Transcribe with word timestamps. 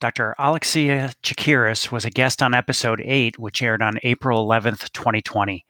Dr. 0.00 0.36
Alexia 0.38 1.12
Tsakiris 1.24 1.90
was 1.90 2.04
a 2.04 2.10
guest 2.10 2.40
on 2.40 2.54
episode 2.54 3.00
8, 3.04 3.36
which 3.36 3.60
aired 3.60 3.82
on 3.82 3.98
April 4.04 4.46
11th, 4.46 4.92
2020. 4.92 5.66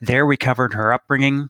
There 0.00 0.26
we 0.26 0.36
covered 0.36 0.74
her 0.74 0.92
upbringing, 0.92 1.48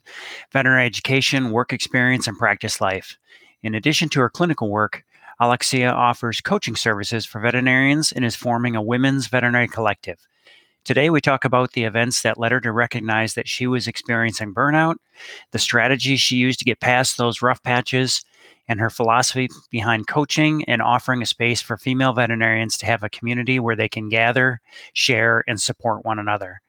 veterinary 0.52 0.84
education, 0.84 1.52
work 1.52 1.72
experience, 1.72 2.26
and 2.26 2.36
practice 2.36 2.83
life. 2.83 3.17
In 3.62 3.75
addition 3.75 4.10
to 4.10 4.20
her 4.20 4.28
clinical 4.28 4.68
work, 4.68 5.04
Alexia 5.41 5.91
offers 5.91 6.42
coaching 6.42 6.76
services 6.76 7.25
for 7.25 7.41
veterinarians 7.41 8.12
and 8.12 8.27
is 8.27 8.37
forming 8.37 8.77
a 8.77 8.83
women's 8.83 9.29
veterinary 9.29 9.69
collective. 9.69 10.19
Today, 10.85 11.09
we 11.09 11.23
talk 11.23 11.47
about 11.47 11.73
the 11.73 11.85
events 11.85 12.21
that 12.23 12.39
led 12.39 12.53
her 12.53 12.61
to 12.61 12.73
recognize 12.73 13.35
that 13.35 13.49
she 13.49 13.67
was 13.67 13.89
experiencing 13.89 14.53
burnout, 14.53 14.97
the 15.53 15.59
strategies 15.59 16.21
she 16.21 16.37
used 16.37 16.59
to 16.59 16.65
get 16.67 16.81
past 16.81 17.17
those 17.17 17.41
rough 17.41 17.63
patches, 17.63 18.23
and 18.69 18.80
her 18.80 18.91
philosophy 18.91 19.48
behind 19.71 20.07
coaching 20.07 20.64
and 20.64 20.82
offering 20.82 21.23
a 21.23 21.27
space 21.27 21.61
for 21.61 21.77
female 21.77 22.12
veterinarians 22.12 22.77
to 22.79 22.87
have 22.87 23.03
a 23.03 23.09
community 23.09 23.59
where 23.59 23.77
they 23.77 23.89
can 23.89 24.09
gather, 24.09 24.61
share, 24.93 25.43
and 25.49 25.61
support 25.61 26.04
one 26.04 26.18
another. 26.18 26.61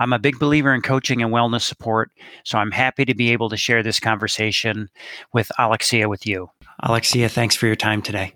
I'm 0.00 0.12
a 0.14 0.18
big 0.18 0.38
believer 0.38 0.74
in 0.74 0.80
coaching 0.80 1.22
and 1.22 1.32
wellness 1.32 1.60
support, 1.60 2.10
so 2.42 2.58
I'm 2.58 2.70
happy 2.70 3.04
to 3.04 3.14
be 3.14 3.32
able 3.32 3.50
to 3.50 3.56
share 3.56 3.82
this 3.82 4.00
conversation 4.00 4.88
with 5.32 5.52
Alexia 5.58 6.08
with 6.08 6.26
you. 6.26 6.50
Alexia, 6.82 7.28
thanks 7.28 7.54
for 7.54 7.66
your 7.66 7.76
time 7.76 8.00
today. 8.00 8.32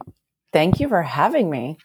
Thank 0.53 0.79
you 0.79 0.89
for 0.89 1.03
having 1.03 1.51
me. 1.51 1.79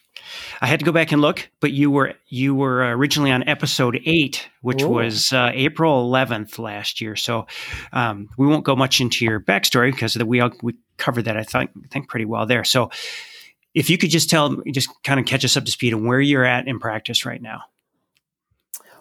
I 0.61 0.67
had 0.67 0.79
to 0.79 0.85
go 0.85 0.91
back 0.91 1.11
and 1.11 1.21
look, 1.21 1.49
but 1.59 1.71
you 1.71 1.89
were 1.89 2.13
you 2.27 2.53
were 2.53 2.95
originally 2.95 3.31
on 3.31 3.47
episode 3.47 3.99
eight, 4.05 4.47
which 4.61 4.83
Ooh. 4.83 4.89
was 4.89 5.31
uh, 5.31 5.51
April 5.53 6.09
11th 6.11 6.59
last 6.59 7.01
year. 7.01 7.15
So 7.15 7.47
um, 7.93 8.29
we 8.37 8.45
won't 8.45 8.65
go 8.65 8.75
much 8.75 9.01
into 9.01 9.25
your 9.25 9.39
backstory 9.39 9.91
because 9.91 10.17
we 10.17 10.41
all, 10.41 10.51
we 10.61 10.75
covered 10.99 11.25
that 11.25 11.37
I 11.37 11.43
think 11.43 11.71
think 11.91 12.09
pretty 12.09 12.25
well 12.25 12.45
there. 12.45 12.63
So 12.63 12.91
if 13.73 13.89
you 13.89 13.97
could 13.97 14.09
just 14.09 14.29
tell, 14.29 14.55
just 14.71 14.89
kind 15.03 15.19
of 15.19 15.25
catch 15.25 15.45
us 15.45 15.55
up 15.55 15.65
to 15.65 15.71
speed 15.71 15.93
on 15.93 16.05
where 16.05 16.19
you're 16.19 16.45
at 16.45 16.67
in 16.67 16.79
practice 16.79 17.25
right 17.25 17.41
now. 17.41 17.63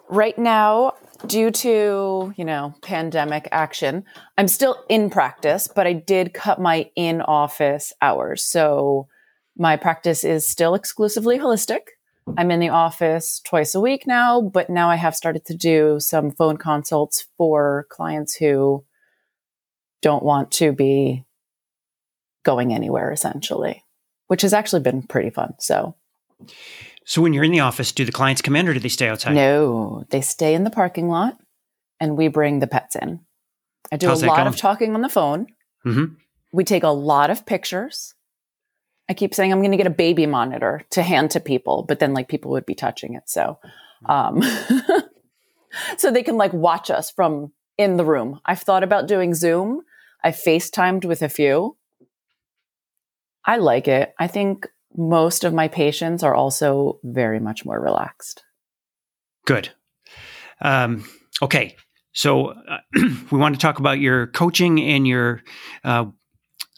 Right 0.09 0.37
now, 0.37 0.93
due 1.27 1.51
to 1.51 2.33
you 2.35 2.45
know 2.45 2.73
pandemic 2.81 3.47
action, 3.51 4.05
I'm 4.37 4.47
still 4.47 4.83
in 4.89 5.09
practice, 5.09 5.67
but 5.67 5.85
I 5.85 5.93
did 5.93 6.33
cut 6.33 6.59
my 6.59 6.89
in 6.95 7.21
office 7.21 7.93
hours. 8.01 8.43
So 8.43 9.07
my 9.57 9.75
practice 9.75 10.23
is 10.23 10.47
still 10.47 10.73
exclusively 10.73 11.37
holistic. 11.37 11.81
I'm 12.37 12.51
in 12.51 12.59
the 12.59 12.69
office 12.69 13.41
twice 13.43 13.75
a 13.75 13.81
week 13.81 14.05
now, 14.05 14.41
but 14.41 14.69
now 14.69 14.89
I 14.89 14.95
have 14.95 15.15
started 15.15 15.45
to 15.45 15.55
do 15.55 15.99
some 15.99 16.31
phone 16.31 16.57
consults 16.57 17.27
for 17.37 17.87
clients 17.89 18.35
who 18.35 18.85
don't 20.01 20.23
want 20.23 20.51
to 20.51 20.71
be 20.71 21.25
going 22.43 22.73
anywhere 22.73 23.11
essentially, 23.11 23.83
which 24.27 24.41
has 24.41 24.53
actually 24.53 24.81
been 24.81 25.03
pretty 25.03 25.29
fun. 25.29 25.53
So, 25.59 25.95
so 27.05 27.21
when 27.21 27.33
you're 27.33 27.43
in 27.43 27.51
the 27.51 27.59
office, 27.59 27.91
do 27.91 28.05
the 28.05 28.11
clients 28.11 28.41
come 28.41 28.55
in 28.55 28.67
or 28.67 28.73
do 28.73 28.79
they 28.79 28.89
stay 28.89 29.07
outside? 29.07 29.35
No, 29.35 30.05
they 30.09 30.21
stay 30.21 30.53
in 30.53 30.63
the 30.63 30.69
parking 30.69 31.09
lot 31.09 31.37
and 31.99 32.17
we 32.17 32.27
bring 32.27 32.59
the 32.59 32.67
pets 32.67 32.95
in. 32.95 33.21
I 33.91 33.97
do 33.97 34.07
How's 34.07 34.23
a 34.23 34.27
lot 34.27 34.47
of 34.47 34.57
talking 34.57 34.93
on 34.93 35.01
the 35.01 35.09
phone. 35.09 35.47
Mm-hmm. 35.85 36.13
We 36.51 36.63
take 36.63 36.83
a 36.83 36.89
lot 36.89 37.29
of 37.29 37.45
pictures. 37.45 38.13
I 39.09 39.13
keep 39.13 39.33
saying 39.33 39.51
I'm 39.51 39.59
going 39.59 39.71
to 39.71 39.77
get 39.77 39.87
a 39.87 39.91
baby 39.91 40.27
monitor 40.27 40.83
to 40.91 41.01
hand 41.01 41.31
to 41.31 41.39
people, 41.39 41.83
but 41.87 41.99
then 41.99 42.13
like 42.13 42.27
people 42.27 42.51
would 42.51 42.65
be 42.65 42.75
touching 42.75 43.15
it. 43.15 43.23
So, 43.25 43.57
um, 44.05 44.43
so 45.97 46.11
they 46.11 46.21
can 46.21 46.37
like 46.37 46.53
watch 46.53 46.91
us 46.91 47.09
from 47.09 47.51
in 47.77 47.97
the 47.97 48.05
room. 48.05 48.39
I've 48.45 48.61
thought 48.61 48.83
about 48.83 49.07
doing 49.07 49.33
Zoom. 49.33 49.81
I 50.23 50.31
FaceTimed 50.31 51.05
with 51.05 51.21
a 51.21 51.29
few. 51.29 51.77
I 53.49 53.55
like 53.55 53.87
it. 53.87 54.13
I 54.19 54.27
think 54.27 54.67
most 54.95 55.43
of 55.43 55.55
my 55.55 55.67
patients 55.69 56.21
are 56.21 56.35
also 56.35 56.99
very 57.03 57.39
much 57.39 57.65
more 57.65 57.81
relaxed. 57.81 58.43
Good. 59.47 59.71
Um, 60.61 61.03
okay. 61.41 61.75
So 62.13 62.49
uh, 62.49 62.77
we 63.31 63.39
want 63.39 63.55
to 63.55 63.59
talk 63.59 63.79
about 63.79 63.99
your 63.99 64.27
coaching 64.27 64.79
and 64.79 65.07
your 65.07 65.41
uh, 65.83 66.05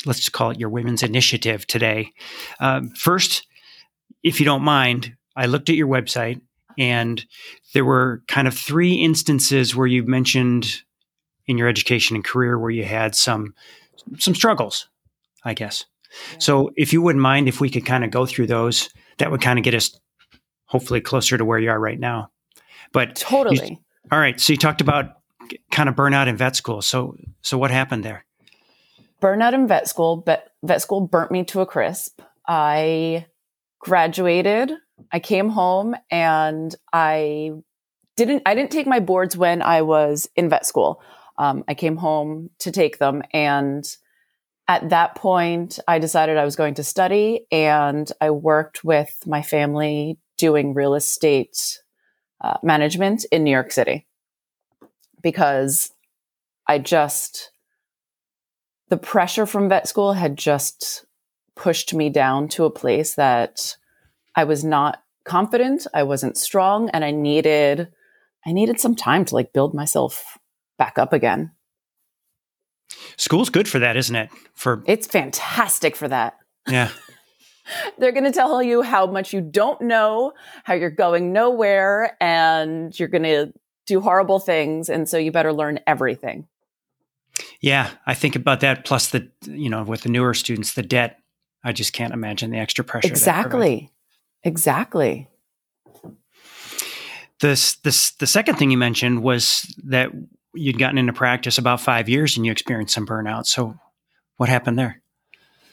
let's 0.06 0.30
call 0.30 0.52
it 0.52 0.62
your 0.62 0.70
women's 0.70 1.04
initiative 1.04 1.68
today. 1.68 2.14
Uh, 2.62 2.84
first, 2.96 3.46
if 4.24 4.40
you 4.40 4.46
don't 4.46 4.64
mind, 4.64 5.14
I 5.36 5.48
looked 5.48 5.70
at 5.70 5.76
your 5.76 5.90
website 5.90 6.40
and 6.78 7.26
there 7.74 7.84
were 7.84 8.24
kind 8.30 8.48
of 8.48 8.58
three 8.58 8.94
instances 8.94 9.76
where 9.76 9.88
you 9.88 10.04
mentioned 10.04 10.84
in 11.48 11.58
your 11.58 11.68
education 11.68 12.16
and 12.16 12.24
career 12.24 12.58
where 12.58 12.72
you 12.72 12.86
had 12.86 13.14
some 13.14 13.56
some 14.20 14.36
struggles, 14.36 14.88
I 15.44 15.54
guess. 15.54 15.84
Yeah. 16.34 16.40
So 16.40 16.72
if 16.76 16.94
you 16.94 17.02
wouldn't 17.02 17.22
mind 17.22 17.48
if 17.48 17.62
we 17.62 17.70
could 17.70 17.86
kind 17.86 18.04
of 18.04 18.12
go 18.12 18.26
through 18.26 18.48
those, 18.48 18.90
that 19.18 19.32
would 19.32 19.42
kind 19.42 19.60
of 19.60 19.64
get 19.64 19.74
us 19.74 19.98
hopefully 20.66 21.02
closer 21.02 21.38
to 21.38 21.46
where 21.46 21.60
you 21.60 21.70
are 21.70 21.80
right 21.80 22.00
now. 22.00 22.32
But 22.94 23.16
totally. 23.16 23.72
You, 23.72 23.78
all 24.12 24.20
right. 24.20 24.40
So 24.40 24.54
you 24.54 24.58
talked 24.58 24.82
about 24.82 25.14
kind 25.72 25.90
of 25.90 25.96
burnout 25.96 26.28
in 26.28 26.38
vet 26.38 26.56
school. 26.56 26.82
So 26.82 27.16
so 27.42 27.58
what 27.58 27.72
happened 27.72 28.04
there? 28.04 28.26
burnout 29.22 29.54
in 29.54 29.68
vet 29.68 29.88
school, 29.88 30.18
but 30.18 30.52
vet 30.64 30.82
school 30.82 31.02
burnt 31.08 31.32
me 31.32 31.46
to 31.46 31.62
a 31.62 31.66
crisp. 31.66 32.22
I 32.48 33.28
graduated, 33.80 34.74
I 35.12 35.20
came 35.20 35.50
home 35.50 35.96
and 36.10 36.76
I 36.92 37.52
didn't 38.18 38.44
I 38.46 38.56
didn't 38.56 38.72
take 38.72 38.88
my 38.88 39.00
boards 39.00 39.38
when 39.38 39.62
I 39.62 39.84
was 39.84 40.28
in 40.36 40.50
vet 40.50 40.66
school. 40.66 41.02
Um, 41.38 41.64
I 41.68 41.76
came 41.76 41.96
home 41.96 42.50
to 42.60 42.72
take 42.72 42.98
them 42.98 43.24
and 43.32 43.86
at 44.68 44.90
that 44.90 45.16
point 45.16 45.80
I 45.88 46.00
decided 46.00 46.38
I 46.38 46.46
was 46.46 46.56
going 46.56 46.76
to 46.76 46.84
study 46.84 47.46
and 47.52 48.12
I 48.22 48.30
worked 48.32 48.84
with 48.84 49.16
my 49.26 49.42
family 49.42 50.18
doing 50.38 50.74
real 50.74 50.96
estate 50.96 51.80
uh, 52.42 52.58
management 52.64 53.26
in 53.32 53.44
New 53.44 53.52
York 53.52 53.72
City 53.72 54.08
because 55.22 55.92
I 56.68 56.80
just 56.80 57.52
the 58.90 58.98
pressure 58.98 59.46
from 59.46 59.70
vet 59.70 59.88
school 59.88 60.14
had 60.14 60.38
just 60.38 61.06
pushed 61.56 61.94
me 61.94 62.10
down 62.10 62.48
to 62.50 62.66
a 62.66 62.72
place 62.72 63.16
that 63.16 63.78
I 64.36 64.44
was 64.44 64.64
not 64.64 65.04
confident, 65.24 65.88
I 65.94 66.04
wasn't 66.04 66.38
strong, 66.38 66.90
and 66.90 67.06
I 67.06 67.12
needed 67.12 67.90
I 68.46 68.52
needed 68.52 68.80
some 68.80 68.96
time 68.96 69.26
to 69.26 69.36
like 69.36 69.54
build 69.54 69.74
myself 69.74 70.38
back 70.78 70.98
up 70.98 71.14
again. 71.14 71.52
School's 73.18 73.50
good 73.50 73.68
for 73.68 73.80
that, 73.80 73.98
isn't 73.98 74.16
it? 74.16 74.30
For 74.54 74.84
It's 74.88 75.08
fantastic 75.08 75.96
for 75.96 76.08
that. 76.08 76.38
Yeah. 76.68 76.90
They're 77.98 78.12
going 78.12 78.26
to 78.26 78.32
tell 78.32 78.62
you 78.62 78.82
how 78.82 79.06
much 79.06 79.34
you 79.34 79.42
don't 79.42 79.82
know, 79.82 80.34
how 80.64 80.74
you're 80.74 80.90
going 80.90 81.32
nowhere, 81.32 82.18
and 82.20 82.98
you're 83.00 83.08
going 83.08 83.24
to 83.24 83.54
do 83.86 84.02
horrible 84.02 84.40
things. 84.40 84.90
And 84.90 85.08
so 85.08 85.18
you 85.18 85.32
better 85.32 85.54
learn 85.54 85.80
everything. 85.88 86.48
Yeah, 87.62 87.90
I 88.06 88.14
think 88.14 88.36
about 88.36 88.60
that. 88.62 88.86
Plus 88.86 89.10
the 89.10 89.30
you 89.44 89.70
know 89.70 89.84
with 89.84 90.02
the 90.02 90.10
newer 90.10 90.34
students, 90.34 90.74
the 90.74 90.84
debt. 90.84 91.18
I 91.64 91.72
just 91.74 91.94
can't 91.94 92.14
imagine 92.14 92.52
the 92.52 92.58
extra 92.58 92.84
pressure. 92.84 93.08
Exactly, 93.08 93.92
exactly. 94.44 95.30
This 97.40 97.76
this 97.76 98.12
the 98.12 98.28
second 98.28 98.56
thing 98.56 98.72
you 98.72 98.78
mentioned 98.78 99.22
was 99.22 99.74
that 99.86 100.10
you'd 100.54 100.80
gotten 100.80 100.98
into 100.98 101.14
practice 101.14 101.58
about 101.58 101.82
five 101.82 102.10
years 102.10 102.38
and 102.38 102.46
you 102.46 102.52
experienced 102.52 102.94
some 102.94 103.08
burnout. 103.08 103.46
So, 103.46 103.76
what 104.38 104.50
happened 104.50 104.78
there? 104.78 105.02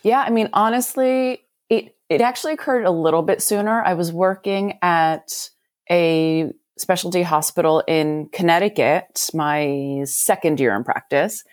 Yeah, 0.02 0.20
I 0.20 0.30
mean, 0.30 0.48
honestly, 0.52 1.42
it 1.68 1.96
it 2.08 2.20
actually 2.20 2.54
occurred 2.54 2.84
a 2.84 2.90
little 2.90 3.22
bit 3.22 3.42
sooner. 3.42 3.82
I 3.82 3.94
was 3.94 4.12
working 4.12 4.78
at 4.82 5.50
a 5.90 6.50
specialty 6.78 7.22
hospital 7.22 7.82
in 7.86 8.28
Connecticut, 8.32 9.28
my 9.34 10.02
second 10.04 10.60
year 10.60 10.74
in 10.74 10.84
practice. 10.84 11.44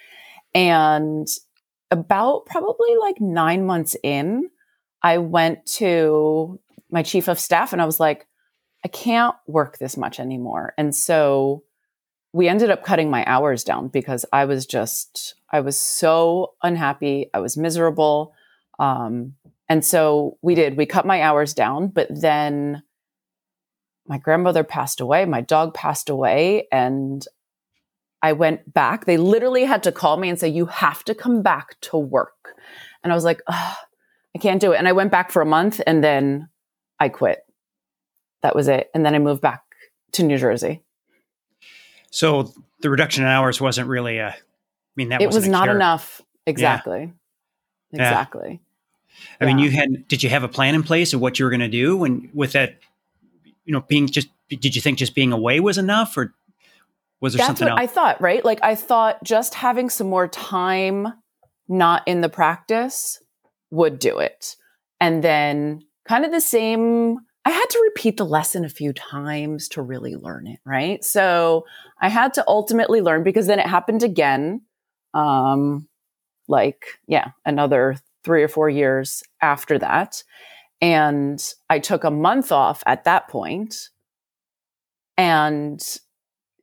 And 0.53 1.27
about 1.91 2.45
probably 2.45 2.95
like 2.97 3.19
nine 3.19 3.65
months 3.65 3.95
in, 4.03 4.49
I 5.01 5.17
went 5.17 5.65
to 5.77 6.59
my 6.89 7.03
chief 7.03 7.27
of 7.27 7.39
staff 7.39 7.73
and 7.73 7.81
I 7.81 7.85
was 7.85 7.99
like, 7.99 8.27
I 8.83 8.87
can't 8.87 9.35
work 9.47 9.77
this 9.77 9.97
much 9.97 10.19
anymore. 10.19 10.73
And 10.77 10.95
so 10.95 11.63
we 12.35 12.49
ended 12.49 12.69
up 12.69 12.83
cutting 12.83 13.09
my 13.09 13.23
hours 13.27 13.63
down 13.63 13.87
because 13.87 14.25
I 14.33 14.43
was 14.43 14.65
just, 14.65 15.35
I 15.49 15.61
was 15.61 15.77
so 15.77 16.55
unhappy. 16.61 17.29
I 17.33 17.39
was 17.39 17.55
miserable. 17.55 18.33
Um, 18.77 19.35
and 19.69 19.85
so 19.85 20.37
we 20.41 20.53
did, 20.53 20.75
we 20.75 20.85
cut 20.85 21.05
my 21.05 21.21
hours 21.21 21.53
down, 21.53 21.87
but 21.87 22.09
then 22.09 22.83
my 24.05 24.17
grandmother 24.17 24.65
passed 24.65 24.99
away, 24.99 25.23
my 25.23 25.39
dog 25.39 25.73
passed 25.73 26.09
away, 26.09 26.67
and 26.73 27.25
I 28.21 28.33
went 28.33 28.73
back. 28.73 29.05
They 29.05 29.15
literally 29.15 29.63
had 29.63 29.83
to 29.83 29.93
call 29.93 30.17
me 30.17 30.27
and 30.27 30.37
say, 30.37 30.49
You 30.49 30.65
have 30.65 31.05
to 31.05 31.15
come 31.15 31.41
back 31.41 31.79
to 31.83 31.97
work. 31.97 32.49
And 33.01 33.13
I 33.13 33.15
was 33.15 33.23
like, 33.23 33.39
I 33.47 33.77
can't 34.41 34.59
do 34.59 34.73
it. 34.73 34.77
And 34.77 34.89
I 34.89 34.91
went 34.91 35.09
back 35.09 35.31
for 35.31 35.41
a 35.41 35.45
month 35.45 35.79
and 35.87 36.03
then 36.03 36.49
I 36.99 37.07
quit. 37.07 37.39
That 38.41 38.57
was 38.57 38.67
it. 38.67 38.89
And 38.93 39.05
then 39.05 39.15
I 39.15 39.19
moved 39.19 39.41
back 39.41 39.61
to 40.11 40.23
New 40.23 40.37
Jersey. 40.37 40.84
So 42.15 42.53
the 42.79 42.89
reduction 42.89 43.25
in 43.25 43.29
hours 43.29 43.59
wasn't 43.59 43.89
really 43.89 44.19
a, 44.19 44.29
I 44.29 44.35
mean, 44.95 45.09
that 45.09 45.21
it 45.21 45.33
was 45.33 45.49
not 45.49 45.65
cure. 45.65 45.75
enough. 45.75 46.21
Exactly. 46.47 47.11
Yeah. 47.91 48.07
Exactly. 48.07 48.61
I 49.41 49.43
yeah. 49.43 49.47
mean, 49.47 49.59
you 49.59 49.69
had 49.69 50.07
did 50.07 50.23
you 50.23 50.29
have 50.29 50.43
a 50.43 50.47
plan 50.47 50.75
in 50.75 50.83
place 50.83 51.13
of 51.13 51.19
what 51.19 51.37
you 51.37 51.43
were 51.43 51.51
going 51.51 51.59
to 51.59 51.67
do 51.67 51.97
when 51.97 52.29
with 52.33 52.53
that? 52.53 52.79
You 53.65 53.73
know, 53.73 53.81
being 53.81 54.07
just 54.07 54.29
did 54.47 54.77
you 54.77 54.81
think 54.81 54.97
just 54.97 55.13
being 55.13 55.33
away 55.33 55.59
was 55.59 55.77
enough, 55.77 56.15
or 56.15 56.33
was 57.19 57.33
there 57.33 57.39
That's 57.39 57.47
something 57.47 57.65
what 57.65 57.81
else? 57.81 57.91
I 57.91 57.93
thought, 57.93 58.21
right? 58.21 58.45
Like 58.45 58.59
I 58.63 58.75
thought 58.75 59.21
just 59.21 59.53
having 59.53 59.89
some 59.89 60.07
more 60.07 60.29
time 60.29 61.07
not 61.67 62.01
in 62.05 62.21
the 62.21 62.29
practice 62.29 63.19
would 63.71 63.99
do 63.99 64.19
it. 64.19 64.55
And 65.01 65.21
then 65.21 65.83
kind 66.07 66.23
of 66.23 66.31
the 66.31 66.39
same 66.39 67.19
I 67.45 67.51
had 67.51 67.69
to 67.69 67.81
repeat 67.83 68.17
the 68.17 68.25
lesson 68.25 68.65
a 68.65 68.69
few 68.69 68.91
times 68.91 69.69
to 69.69 69.81
really 69.83 70.15
learn 70.15 70.47
it, 70.47 70.59
right? 70.65 71.03
So 71.03 71.65
I 72.01 72.09
had 72.09 72.33
to 72.33 72.43
ultimately 72.47 73.01
learn 73.01 73.23
because 73.23 73.45
then 73.45 73.59
it 73.59 73.67
happened 73.67 74.01
again. 74.01 74.61
Um, 75.13 75.87
like, 76.47 76.99
yeah, 77.07 77.29
another 77.45 77.97
three 78.23 78.41
or 78.41 78.47
four 78.47 78.69
years 78.69 79.23
after 79.41 79.77
that. 79.77 80.23
And 80.81 81.41
I 81.69 81.79
took 81.79 82.03
a 82.03 82.11
month 82.11 82.51
off 82.51 82.83
at 82.87 83.03
that 83.03 83.27
point. 83.27 83.89
And 85.17 85.81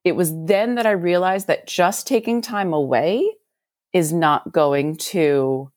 it 0.05 0.17
was 0.17 0.32
then 0.46 0.75
that 0.75 0.87
I 0.87 0.90
realized 0.90 1.46
that 1.46 1.69
just 1.69 2.06
taking 2.06 2.43
time 2.43 2.73
away 2.73 3.25
is 3.93 4.12
not 4.12 4.52
going 4.52 4.96
to 4.96 5.70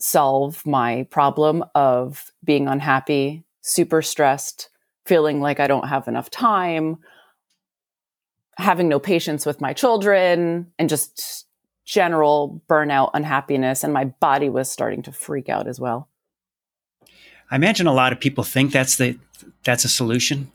solve 0.00 0.64
my 0.64 1.06
problem 1.10 1.64
of 1.74 2.32
being 2.44 2.68
unhappy, 2.68 3.44
super 3.68 4.02
stressed, 4.02 4.70
feeling 5.06 5.40
like 5.40 5.60
I 5.60 5.66
don't 5.66 5.88
have 5.88 6.08
enough 6.08 6.30
time, 6.30 6.98
having 8.56 8.88
no 8.88 8.98
patience 8.98 9.46
with 9.46 9.60
my 9.60 9.72
children, 9.72 10.72
and 10.78 10.88
just 10.88 11.46
general 11.84 12.60
burnout, 12.68 13.10
unhappiness. 13.14 13.84
And 13.84 13.92
my 13.92 14.06
body 14.06 14.48
was 14.48 14.70
starting 14.70 15.02
to 15.02 15.12
freak 15.12 15.48
out 15.48 15.68
as 15.68 15.78
well. 15.78 16.08
I 17.50 17.56
imagine 17.56 17.86
a 17.86 17.94
lot 17.94 18.12
of 18.12 18.20
people 18.20 18.44
think 18.44 18.72
that's 18.72 18.96
the 18.96 19.18
that's 19.64 19.84
a 19.84 19.88
solution. 19.88 20.50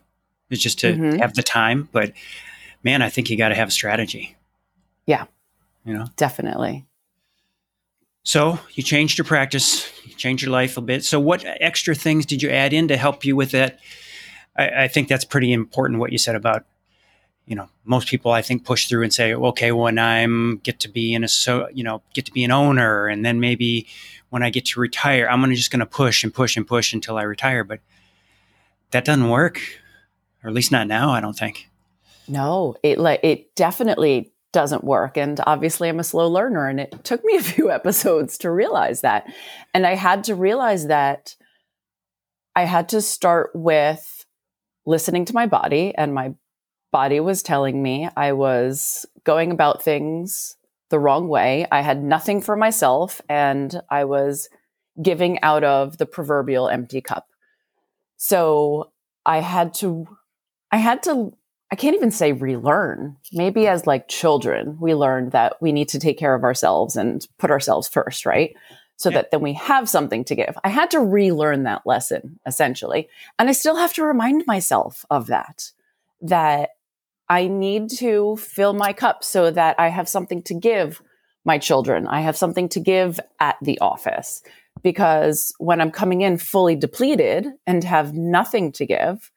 It's 0.50 0.62
just 0.62 0.78
to 0.80 0.92
mm-hmm. 0.92 1.18
have 1.18 1.34
the 1.34 1.42
time, 1.42 1.88
but 1.90 2.12
man, 2.82 3.02
I 3.02 3.08
think 3.08 3.30
you 3.30 3.36
got 3.36 3.48
to 3.48 3.54
have 3.54 3.68
a 3.68 3.72
strategy. 3.72 4.36
Yeah. 5.06 5.24
You 5.84 5.94
know, 5.94 6.06
definitely. 6.16 6.86
So 8.24 8.58
you 8.72 8.82
changed 8.82 9.18
your 9.18 9.26
practice, 9.26 9.92
you 10.04 10.14
changed 10.14 10.42
your 10.42 10.50
life 10.50 10.78
a 10.78 10.80
bit. 10.80 11.04
So 11.04 11.20
what 11.20 11.44
extra 11.44 11.94
things 11.94 12.24
did 12.24 12.42
you 12.42 12.48
add 12.48 12.72
in 12.72 12.88
to 12.88 12.96
help 12.96 13.24
you 13.24 13.36
with 13.36 13.50
that? 13.50 13.78
I, 14.56 14.84
I 14.84 14.88
think 14.88 15.08
that's 15.08 15.26
pretty 15.26 15.52
important. 15.52 16.00
What 16.00 16.10
you 16.10 16.16
said 16.16 16.34
about, 16.34 16.64
you 17.46 17.54
know, 17.54 17.68
most 17.84 18.08
people 18.08 18.32
I 18.32 18.40
think 18.40 18.64
push 18.64 18.88
through 18.88 19.02
and 19.02 19.12
say, 19.12 19.34
okay, 19.34 19.72
when 19.72 19.98
I'm 19.98 20.56
get 20.58 20.80
to 20.80 20.88
be 20.88 21.12
in 21.12 21.22
a 21.22 21.28
so 21.28 21.68
you 21.74 21.84
know 21.84 22.02
get 22.14 22.24
to 22.24 22.32
be 22.32 22.44
an 22.44 22.50
owner, 22.50 23.06
and 23.06 23.26
then 23.26 23.40
maybe 23.40 23.86
when 24.30 24.42
I 24.42 24.48
get 24.48 24.64
to 24.66 24.80
retire, 24.80 25.28
I'm 25.28 25.40
gonna 25.40 25.54
just 25.54 25.70
going 25.70 25.80
to 25.80 25.86
push 25.86 26.24
and 26.24 26.32
push 26.32 26.56
and 26.56 26.66
push 26.66 26.94
until 26.94 27.18
I 27.18 27.22
retire. 27.22 27.62
But 27.62 27.80
that 28.90 29.04
doesn't 29.04 29.28
work, 29.28 29.60
or 30.42 30.48
at 30.48 30.54
least 30.54 30.72
not 30.72 30.86
now. 30.86 31.10
I 31.10 31.20
don't 31.20 31.38
think. 31.38 31.68
No, 32.26 32.74
it 32.82 32.98
like 32.98 33.20
it 33.22 33.54
definitely 33.54 34.32
doesn't 34.54 34.84
work. 34.84 35.18
And 35.18 35.38
obviously, 35.46 35.90
I'm 35.90 36.00
a 36.00 36.04
slow 36.04 36.28
learner, 36.28 36.66
and 36.66 36.80
it 36.80 37.04
took 37.04 37.22
me 37.24 37.36
a 37.36 37.42
few 37.52 37.70
episodes 37.70 38.38
to 38.38 38.50
realize 38.50 39.02
that. 39.02 39.26
And 39.74 39.86
I 39.86 39.96
had 39.96 40.24
to 40.24 40.34
realize 40.34 40.86
that 40.86 41.36
I 42.56 42.64
had 42.64 42.88
to 42.90 43.02
start 43.02 43.50
with 43.52 44.24
listening 44.86 45.26
to 45.26 45.34
my 45.34 45.46
body, 45.46 45.92
and 45.94 46.14
my 46.14 46.32
body 46.90 47.20
was 47.20 47.42
telling 47.42 47.82
me 47.82 48.08
I 48.16 48.32
was 48.32 49.04
going 49.24 49.50
about 49.50 49.82
things 49.82 50.56
the 50.90 50.98
wrong 50.98 51.28
way. 51.28 51.66
I 51.72 51.80
had 51.80 52.02
nothing 52.02 52.40
for 52.40 52.56
myself, 52.56 53.20
and 53.28 53.82
I 53.90 54.04
was 54.04 54.48
giving 55.02 55.42
out 55.42 55.64
of 55.64 55.98
the 55.98 56.06
proverbial 56.06 56.68
empty 56.68 57.00
cup. 57.00 57.26
So 58.16 58.92
I 59.26 59.40
had 59.40 59.74
to, 59.74 60.06
I 60.70 60.76
had 60.76 61.02
to 61.02 61.32
I 61.72 61.76
can't 61.76 61.96
even 61.96 62.10
say 62.10 62.32
relearn. 62.32 63.16
Maybe 63.32 63.66
as 63.66 63.86
like 63.86 64.08
children, 64.08 64.78
we 64.80 64.94
learned 64.94 65.32
that 65.32 65.60
we 65.60 65.72
need 65.72 65.88
to 65.88 65.98
take 65.98 66.18
care 66.18 66.34
of 66.34 66.44
ourselves 66.44 66.96
and 66.96 67.26
put 67.38 67.50
ourselves 67.50 67.88
first, 67.88 68.26
right? 68.26 68.54
So 68.96 69.08
yeah. 69.08 69.16
that 69.16 69.30
then 69.30 69.40
we 69.40 69.54
have 69.54 69.88
something 69.88 70.24
to 70.24 70.34
give. 70.34 70.56
I 70.62 70.68
had 70.68 70.90
to 70.92 71.00
relearn 71.00 71.64
that 71.64 71.82
lesson 71.84 72.38
essentially. 72.46 73.08
And 73.38 73.48
I 73.48 73.52
still 73.52 73.76
have 73.76 73.92
to 73.94 74.04
remind 74.04 74.46
myself 74.46 75.04
of 75.10 75.26
that, 75.28 75.72
that 76.20 76.70
I 77.28 77.48
need 77.48 77.90
to 77.98 78.36
fill 78.36 78.74
my 78.74 78.92
cup 78.92 79.24
so 79.24 79.50
that 79.50 79.76
I 79.78 79.88
have 79.88 80.08
something 80.08 80.42
to 80.44 80.54
give 80.54 81.02
my 81.44 81.58
children. 81.58 82.06
I 82.06 82.20
have 82.20 82.36
something 82.36 82.68
to 82.70 82.80
give 82.80 83.18
at 83.40 83.56
the 83.60 83.78
office 83.80 84.42
because 84.82 85.54
when 85.58 85.80
I'm 85.80 85.90
coming 85.90 86.20
in 86.20 86.38
fully 86.38 86.76
depleted 86.76 87.48
and 87.66 87.82
have 87.84 88.14
nothing 88.14 88.72
to 88.72 88.86
give, 88.86 89.30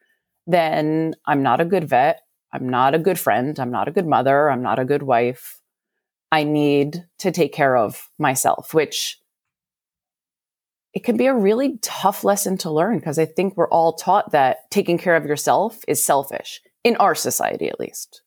then 0.47 1.13
I'm 1.25 1.43
not 1.43 1.61
a 1.61 1.65
good 1.65 1.87
vet. 1.87 2.21
I'm 2.53 2.69
not 2.69 2.95
a 2.95 2.99
good 2.99 3.19
friend. 3.19 3.59
I'm 3.59 3.71
not 3.71 3.87
a 3.87 3.91
good 3.91 4.07
mother. 4.07 4.49
I'm 4.49 4.63
not 4.63 4.79
a 4.79 4.85
good 4.85 5.03
wife. 5.03 5.59
I 6.31 6.43
need 6.43 7.05
to 7.19 7.31
take 7.31 7.53
care 7.53 7.75
of 7.75 8.09
myself, 8.17 8.73
which 8.73 9.19
it 10.93 11.03
can 11.03 11.17
be 11.17 11.27
a 11.27 11.33
really 11.33 11.77
tough 11.81 12.23
lesson 12.23 12.57
to 12.59 12.71
learn 12.71 12.97
because 12.97 13.19
I 13.19 13.25
think 13.25 13.55
we're 13.55 13.69
all 13.69 13.93
taught 13.93 14.31
that 14.31 14.71
taking 14.71 14.97
care 14.97 15.15
of 15.15 15.25
yourself 15.25 15.79
is 15.87 16.03
selfish 16.03 16.61
in 16.83 16.95
our 16.95 17.13
society, 17.13 17.67
at 17.67 17.79
least. 17.79 18.23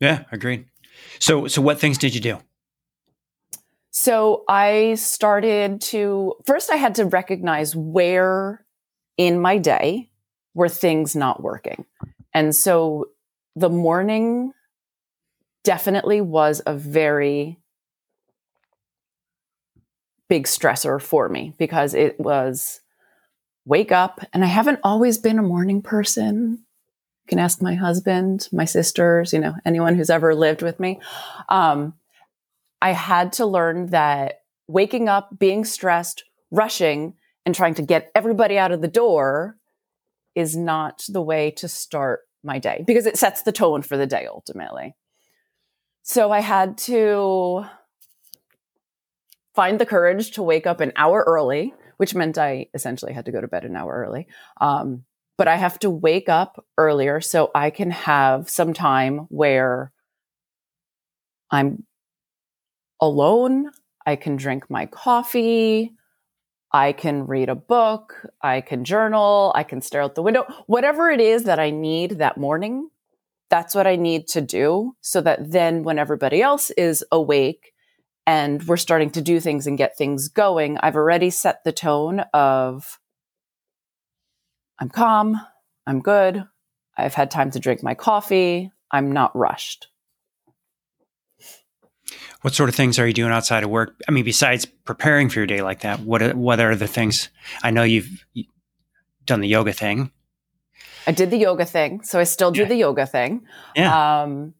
Yeah, 0.00 0.24
agreed. 0.32 0.66
So, 1.20 1.46
so 1.46 1.62
what 1.62 1.78
things 1.78 1.98
did 1.98 2.14
you 2.14 2.20
do? 2.20 2.38
So 3.90 4.44
I 4.48 4.94
started 4.94 5.82
to 5.82 6.34
first 6.46 6.70
I 6.70 6.76
had 6.76 6.94
to 6.94 7.04
recognize 7.04 7.76
where 7.76 8.64
in 9.18 9.38
my 9.38 9.58
day 9.58 10.10
were 10.54 10.68
things 10.68 11.16
not 11.16 11.42
working. 11.42 11.84
And 12.34 12.54
so 12.54 13.06
the 13.56 13.70
morning 13.70 14.52
definitely 15.64 16.20
was 16.20 16.62
a 16.66 16.74
very 16.74 17.58
big 20.28 20.46
stressor 20.46 21.00
for 21.00 21.28
me 21.28 21.54
because 21.58 21.94
it 21.94 22.18
was 22.18 22.80
wake 23.64 23.92
up 23.92 24.20
and 24.32 24.42
I 24.42 24.48
haven't 24.48 24.80
always 24.82 25.18
been 25.18 25.38
a 25.38 25.42
morning 25.42 25.82
person. 25.82 26.64
You 27.24 27.28
can 27.28 27.38
ask 27.38 27.62
my 27.62 27.74
husband, 27.74 28.48
my 28.50 28.64
sisters, 28.64 29.32
you 29.32 29.38
know, 29.38 29.54
anyone 29.64 29.94
who's 29.94 30.10
ever 30.10 30.34
lived 30.34 30.62
with 30.62 30.80
me. 30.80 31.00
Um, 31.48 31.94
I 32.80 32.92
had 32.92 33.34
to 33.34 33.46
learn 33.46 33.86
that 33.88 34.40
waking 34.66 35.08
up, 35.08 35.38
being 35.38 35.64
stressed, 35.64 36.24
rushing, 36.50 37.14
and 37.44 37.54
trying 37.54 37.74
to 37.74 37.82
get 37.82 38.10
everybody 38.14 38.58
out 38.58 38.72
of 38.72 38.80
the 38.80 38.88
door 38.88 39.56
is 40.34 40.56
not 40.56 41.04
the 41.08 41.22
way 41.22 41.50
to 41.52 41.68
start 41.68 42.20
my 42.42 42.58
day 42.58 42.84
because 42.86 43.06
it 43.06 43.16
sets 43.16 43.42
the 43.42 43.52
tone 43.52 43.82
for 43.82 43.96
the 43.96 44.06
day 44.06 44.26
ultimately. 44.26 44.94
So 46.02 46.32
I 46.32 46.40
had 46.40 46.78
to 46.78 47.64
find 49.54 49.78
the 49.78 49.86
courage 49.86 50.32
to 50.32 50.42
wake 50.42 50.66
up 50.66 50.80
an 50.80 50.92
hour 50.96 51.22
early, 51.26 51.74
which 51.98 52.14
meant 52.14 52.38
I 52.38 52.66
essentially 52.74 53.12
had 53.12 53.26
to 53.26 53.32
go 53.32 53.40
to 53.40 53.48
bed 53.48 53.64
an 53.64 53.76
hour 53.76 53.92
early. 53.92 54.26
Um, 54.60 55.04
but 55.38 55.48
I 55.48 55.56
have 55.56 55.78
to 55.80 55.90
wake 55.90 56.28
up 56.28 56.64
earlier 56.76 57.20
so 57.20 57.50
I 57.54 57.70
can 57.70 57.90
have 57.90 58.48
some 58.50 58.72
time 58.72 59.26
where 59.28 59.92
I'm 61.50 61.84
alone. 63.00 63.70
I 64.04 64.16
can 64.16 64.36
drink 64.36 64.70
my 64.70 64.86
coffee. 64.86 65.92
I 66.72 66.92
can 66.92 67.26
read 67.26 67.48
a 67.48 67.54
book, 67.54 68.14
I 68.40 68.62
can 68.62 68.84
journal, 68.84 69.52
I 69.54 69.62
can 69.62 69.82
stare 69.82 70.02
out 70.02 70.14
the 70.14 70.22
window, 70.22 70.46
whatever 70.66 71.10
it 71.10 71.20
is 71.20 71.44
that 71.44 71.58
I 71.58 71.70
need 71.70 72.12
that 72.12 72.38
morning. 72.38 72.88
That's 73.50 73.74
what 73.74 73.86
I 73.86 73.96
need 73.96 74.28
to 74.28 74.40
do 74.40 74.96
so 75.02 75.20
that 75.20 75.52
then 75.52 75.82
when 75.82 75.98
everybody 75.98 76.40
else 76.40 76.70
is 76.70 77.04
awake 77.12 77.72
and 78.26 78.62
we're 78.62 78.78
starting 78.78 79.10
to 79.10 79.20
do 79.20 79.40
things 79.40 79.66
and 79.66 79.76
get 79.76 79.98
things 79.98 80.28
going, 80.28 80.78
I've 80.78 80.96
already 80.96 81.28
set 81.28 81.62
the 81.62 81.72
tone 81.72 82.20
of 82.32 82.98
I'm 84.78 84.88
calm, 84.88 85.38
I'm 85.86 86.00
good, 86.00 86.44
I've 86.96 87.14
had 87.14 87.30
time 87.30 87.50
to 87.50 87.60
drink 87.60 87.82
my 87.82 87.94
coffee, 87.94 88.72
I'm 88.90 89.12
not 89.12 89.36
rushed. 89.36 89.88
What 92.42 92.54
sort 92.54 92.68
of 92.68 92.74
things 92.74 92.98
are 92.98 93.06
you 93.06 93.12
doing 93.12 93.32
outside 93.32 93.62
of 93.62 93.70
work? 93.70 93.94
I 94.08 94.12
mean, 94.12 94.24
besides 94.24 94.64
preparing 94.64 95.28
for 95.28 95.38
your 95.38 95.46
day 95.46 95.62
like 95.62 95.80
that, 95.80 96.00
what 96.00 96.22
are, 96.22 96.36
what 96.36 96.60
are 96.60 96.74
the 96.74 96.88
things? 96.88 97.28
I 97.62 97.70
know 97.70 97.84
you've 97.84 98.24
done 99.24 99.40
the 99.40 99.48
yoga 99.48 99.72
thing. 99.72 100.10
I 101.06 101.12
did 101.12 101.30
the 101.30 101.36
yoga 101.36 101.64
thing, 101.64 102.02
so 102.02 102.20
I 102.20 102.24
still 102.24 102.50
do 102.50 102.62
yeah. 102.62 102.68
the 102.68 102.76
yoga 102.76 103.06
thing. 103.06 103.42
Yeah. 103.74 104.22
Um, 104.22 104.54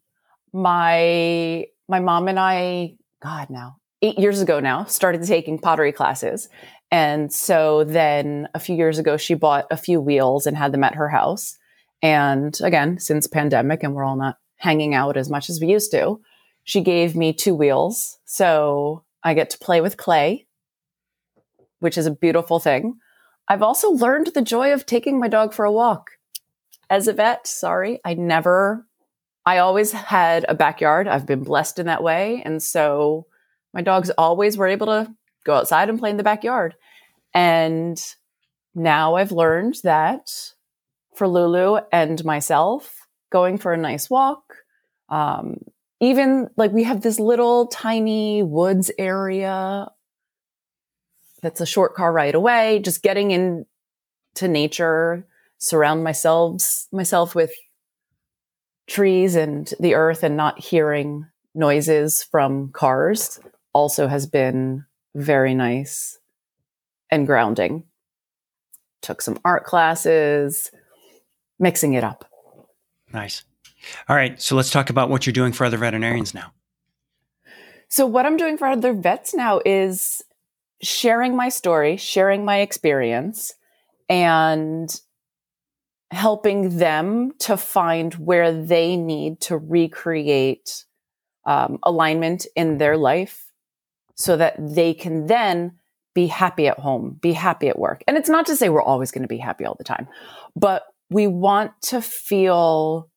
my 0.53 1.67
my 1.89 2.01
mom 2.01 2.29
and 2.29 2.39
I, 2.39 2.97
God, 3.23 3.51
now 3.51 3.77
eight 4.01 4.19
years 4.19 4.41
ago 4.41 4.61
now, 4.61 4.85
started 4.85 5.25
taking 5.25 5.59
pottery 5.59 5.93
classes, 5.93 6.49
and 6.91 7.33
so 7.33 7.85
then 7.85 8.49
a 8.55 8.61
few 8.61 8.75
years 8.77 8.99
ago, 8.99 9.17
she 9.17 9.35
bought 9.35 9.67
a 9.71 9.77
few 9.77 10.01
wheels 10.01 10.47
and 10.47 10.57
had 10.57 10.73
them 10.73 10.85
at 10.85 10.97
her 10.97 11.09
house. 11.09 11.57
And 12.03 12.59
again, 12.63 12.99
since 12.99 13.29
pandemic, 13.29 13.85
and 13.85 13.95
we're 13.95 14.05
all 14.05 14.17
not 14.17 14.39
hanging 14.57 14.95
out 14.95 15.17
as 15.17 15.31
much 15.31 15.49
as 15.49 15.61
we 15.61 15.69
used 15.69 15.93
to, 15.93 16.21
she 16.65 16.81
gave 16.81 17.17
me 17.17 17.33
two 17.33 17.55
wheels. 17.55 18.19
So 18.25 19.05
I 19.23 19.35
get 19.35 19.51
to 19.51 19.59
play 19.59 19.81
with 19.81 19.97
clay, 19.97 20.47
which 21.81 21.99
is 21.99 22.07
a 22.07 22.11
beautiful 22.11 22.59
thing. 22.59 22.99
I've 23.49 23.63
also 23.63 23.91
learned 23.91 24.29
the 24.29 24.43
joy 24.43 24.73
of 24.73 24.87
taking 24.87 25.19
my 25.19 25.29
dog 25.29 25.53
for 25.53 25.65
a 25.65 25.73
walk. 25.73 26.13
As 26.89 27.09
a 27.09 27.13
vet, 27.13 27.47
sorry, 27.47 28.01
I 28.05 28.15
never, 28.15 28.87
I 29.45 29.59
always 29.59 29.93
had 29.93 30.45
a 30.49 30.55
backyard. 30.55 31.09
I've 31.09 31.27
been 31.27 31.43
blessed 31.43 31.79
in 31.79 31.87
that 31.87 32.03
way. 32.03 32.43
And 32.45 32.63
so 32.63 33.27
my 33.75 33.83
dogs 33.83 34.11
always 34.11 34.57
were 34.57 34.69
able 34.69 34.87
to 34.87 35.13
go 35.45 35.55
outside 35.55 35.89
and 35.89 35.99
play 35.99 36.11
in 36.11 36.17
the 36.17 36.23
backyard. 36.23 36.77
And 37.35 38.01
now 38.75 39.17
I've 39.17 39.33
learned 39.33 39.77
that 39.85 40.31
for 41.15 41.27
Lulu 41.27 41.81
and 41.91 42.25
myself, 42.25 43.07
going 43.31 43.59
for 43.59 43.73
a 43.73 43.79
nice 43.79 44.09
walk, 44.09 44.43
um, 45.09 45.59
even 46.03 46.51
like 46.57 46.73
we 46.73 46.83
have 46.83 47.01
this 47.01 47.21
little 47.21 47.69
tiny 47.69 48.43
woods 48.43 48.91
area 48.99 49.89
that's 51.43 51.61
a 51.61 51.67
short 51.67 51.95
car 51.95 52.13
ride 52.13 52.35
away, 52.35 52.81
just 52.81 53.05
getting 53.05 53.31
into 53.31 54.49
nature, 54.49 55.25
surround 55.59 56.03
myself 56.03 56.87
myself 56.91 57.37
with 57.37 57.53
trees 58.89 59.37
and 59.37 59.73
the 59.79 59.95
earth 59.95 60.25
and 60.25 60.37
not 60.37 60.59
hearing 60.59 61.25
noises 61.55 62.25
from 62.25 62.73
cars 62.73 63.39
also 63.73 64.09
has 64.09 64.27
been 64.27 64.85
very 65.15 65.55
nice 65.55 66.19
and 67.13 67.29
grounding. 67.29 67.85
Took 69.03 69.23
some 69.23 69.39
art 69.45 69.63
classes, 69.63 70.73
mixing 71.61 71.95
it 71.95 72.03
up. 72.03 72.29
Nice. 73.13 73.45
All 74.09 74.17
right. 74.17 74.41
So 74.41 74.57
let's 74.57 74.71
talk 74.71 74.91
about 74.91 75.11
what 75.11 75.27
you're 75.27 75.33
doing 75.33 75.53
for 75.53 75.65
other 75.65 75.79
veterinarians 75.79 76.35
now. 76.35 76.53
So, 77.89 78.07
what 78.07 78.25
I'm 78.25 78.39
doing 78.39 78.57
for 78.57 78.69
other 78.69 78.95
vets 78.95 79.35
now 79.35 79.61
is 79.67 80.23
sharing 80.81 81.37
my 81.37 81.51
story, 81.51 81.99
sharing 81.99 82.43
my 82.43 82.61
experience, 82.61 83.53
and 84.09 84.99
helping 86.11 86.79
them 86.79 87.33
to 87.39 87.57
find 87.57 88.15
where 88.15 88.51
they 88.53 88.97
need 88.97 89.41
to 89.43 89.59
recreate 89.59 90.87
um, 91.45 91.79
alignment 91.83 92.47
in 92.57 92.79
their 92.79 92.97
life 92.97 93.53
so 94.15 94.37
that 94.37 94.55
they 94.59 94.95
can 94.95 95.27
then 95.27 95.73
be 96.15 96.27
happy 96.27 96.69
at 96.69 96.79
home, 96.79 97.19
be 97.21 97.33
happy 97.33 97.69
at 97.69 97.79
work. 97.79 98.03
And 98.07 98.17
it's 98.17 98.29
not 98.29 98.47
to 98.47 98.57
say 98.57 98.71
we're 98.71 98.83
always 98.83 99.11
going 99.11 99.23
to 99.23 99.29
be 99.29 99.39
happy 99.39 99.67
all 99.67 99.75
the 99.77 99.85
time, 99.85 100.09
but 100.57 100.85
we 101.11 101.27
want 101.27 101.73
to 101.83 102.01
feel. 102.01 103.11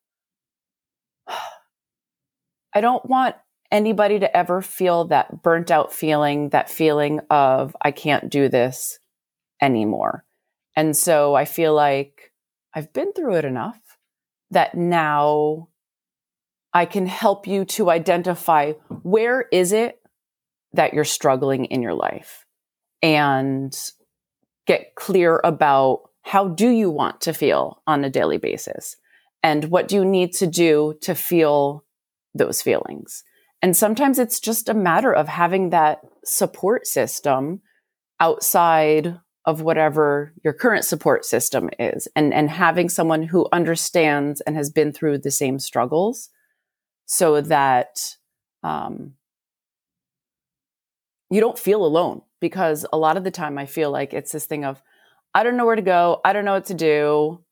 I 2.73 2.81
don't 2.81 3.05
want 3.05 3.35
anybody 3.71 4.19
to 4.19 4.37
ever 4.37 4.61
feel 4.61 5.05
that 5.05 5.41
burnt 5.41 5.71
out 5.71 5.93
feeling, 5.93 6.49
that 6.49 6.69
feeling 6.69 7.21
of, 7.29 7.75
I 7.81 7.91
can't 7.91 8.29
do 8.29 8.49
this 8.49 8.99
anymore. 9.61 10.25
And 10.75 10.95
so 10.95 11.35
I 11.35 11.45
feel 11.45 11.73
like 11.73 12.31
I've 12.73 12.91
been 12.93 13.13
through 13.13 13.35
it 13.35 13.45
enough 13.45 13.79
that 14.51 14.75
now 14.75 15.69
I 16.73 16.85
can 16.85 17.05
help 17.05 17.47
you 17.47 17.65
to 17.65 17.89
identify 17.89 18.73
where 19.01 19.45
is 19.51 19.71
it 19.71 19.99
that 20.73 20.93
you're 20.93 21.05
struggling 21.05 21.65
in 21.65 21.81
your 21.81 21.93
life 21.93 22.45
and 23.01 23.73
get 24.67 24.95
clear 24.95 25.39
about 25.43 26.09
how 26.21 26.49
do 26.49 26.69
you 26.69 26.89
want 26.89 27.21
to 27.21 27.33
feel 27.33 27.81
on 27.87 28.03
a 28.03 28.09
daily 28.09 28.37
basis 28.37 28.97
and 29.45 29.65
what 29.65 29.87
do 29.87 29.95
you 29.95 30.03
need 30.03 30.33
to 30.33 30.47
do 30.47 30.95
to 31.01 31.13
feel 31.13 31.85
those 32.33 32.61
feelings 32.61 33.23
and 33.61 33.77
sometimes 33.77 34.19
it's 34.19 34.39
just 34.39 34.67
a 34.69 34.73
matter 34.73 35.13
of 35.13 35.27
having 35.27 35.69
that 35.69 35.99
support 36.25 36.85
system 36.85 37.61
outside 38.19 39.19
of 39.45 39.61
whatever 39.61 40.33
your 40.43 40.53
current 40.53 40.83
support 40.83 41.23
system 41.23 41.69
is 41.79 42.07
and, 42.15 42.33
and 42.33 42.49
having 42.49 42.89
someone 42.89 43.23
who 43.23 43.47
understands 43.51 44.41
and 44.41 44.55
has 44.55 44.69
been 44.69 44.91
through 44.91 45.17
the 45.17 45.31
same 45.31 45.59
struggles 45.59 46.29
so 47.05 47.41
that 47.41 48.15
um, 48.63 49.13
you 51.29 51.39
don't 51.39 51.59
feel 51.59 51.85
alone 51.85 52.21
because 52.39 52.85
a 52.91 52.97
lot 52.97 53.17
of 53.17 53.23
the 53.23 53.31
time 53.31 53.57
I 53.57 53.67
feel 53.67 53.91
like 53.91 54.13
it's 54.13 54.31
this 54.31 54.45
thing 54.45 54.65
of, 54.65 54.81
I 55.33 55.43
don't 55.43 55.57
know 55.57 55.65
where 55.65 55.75
to 55.75 55.81
go. 55.81 56.21
I 56.25 56.33
don't 56.33 56.45
know 56.45 56.53
what 56.53 56.65
to 56.65 56.73
do. 56.73 57.43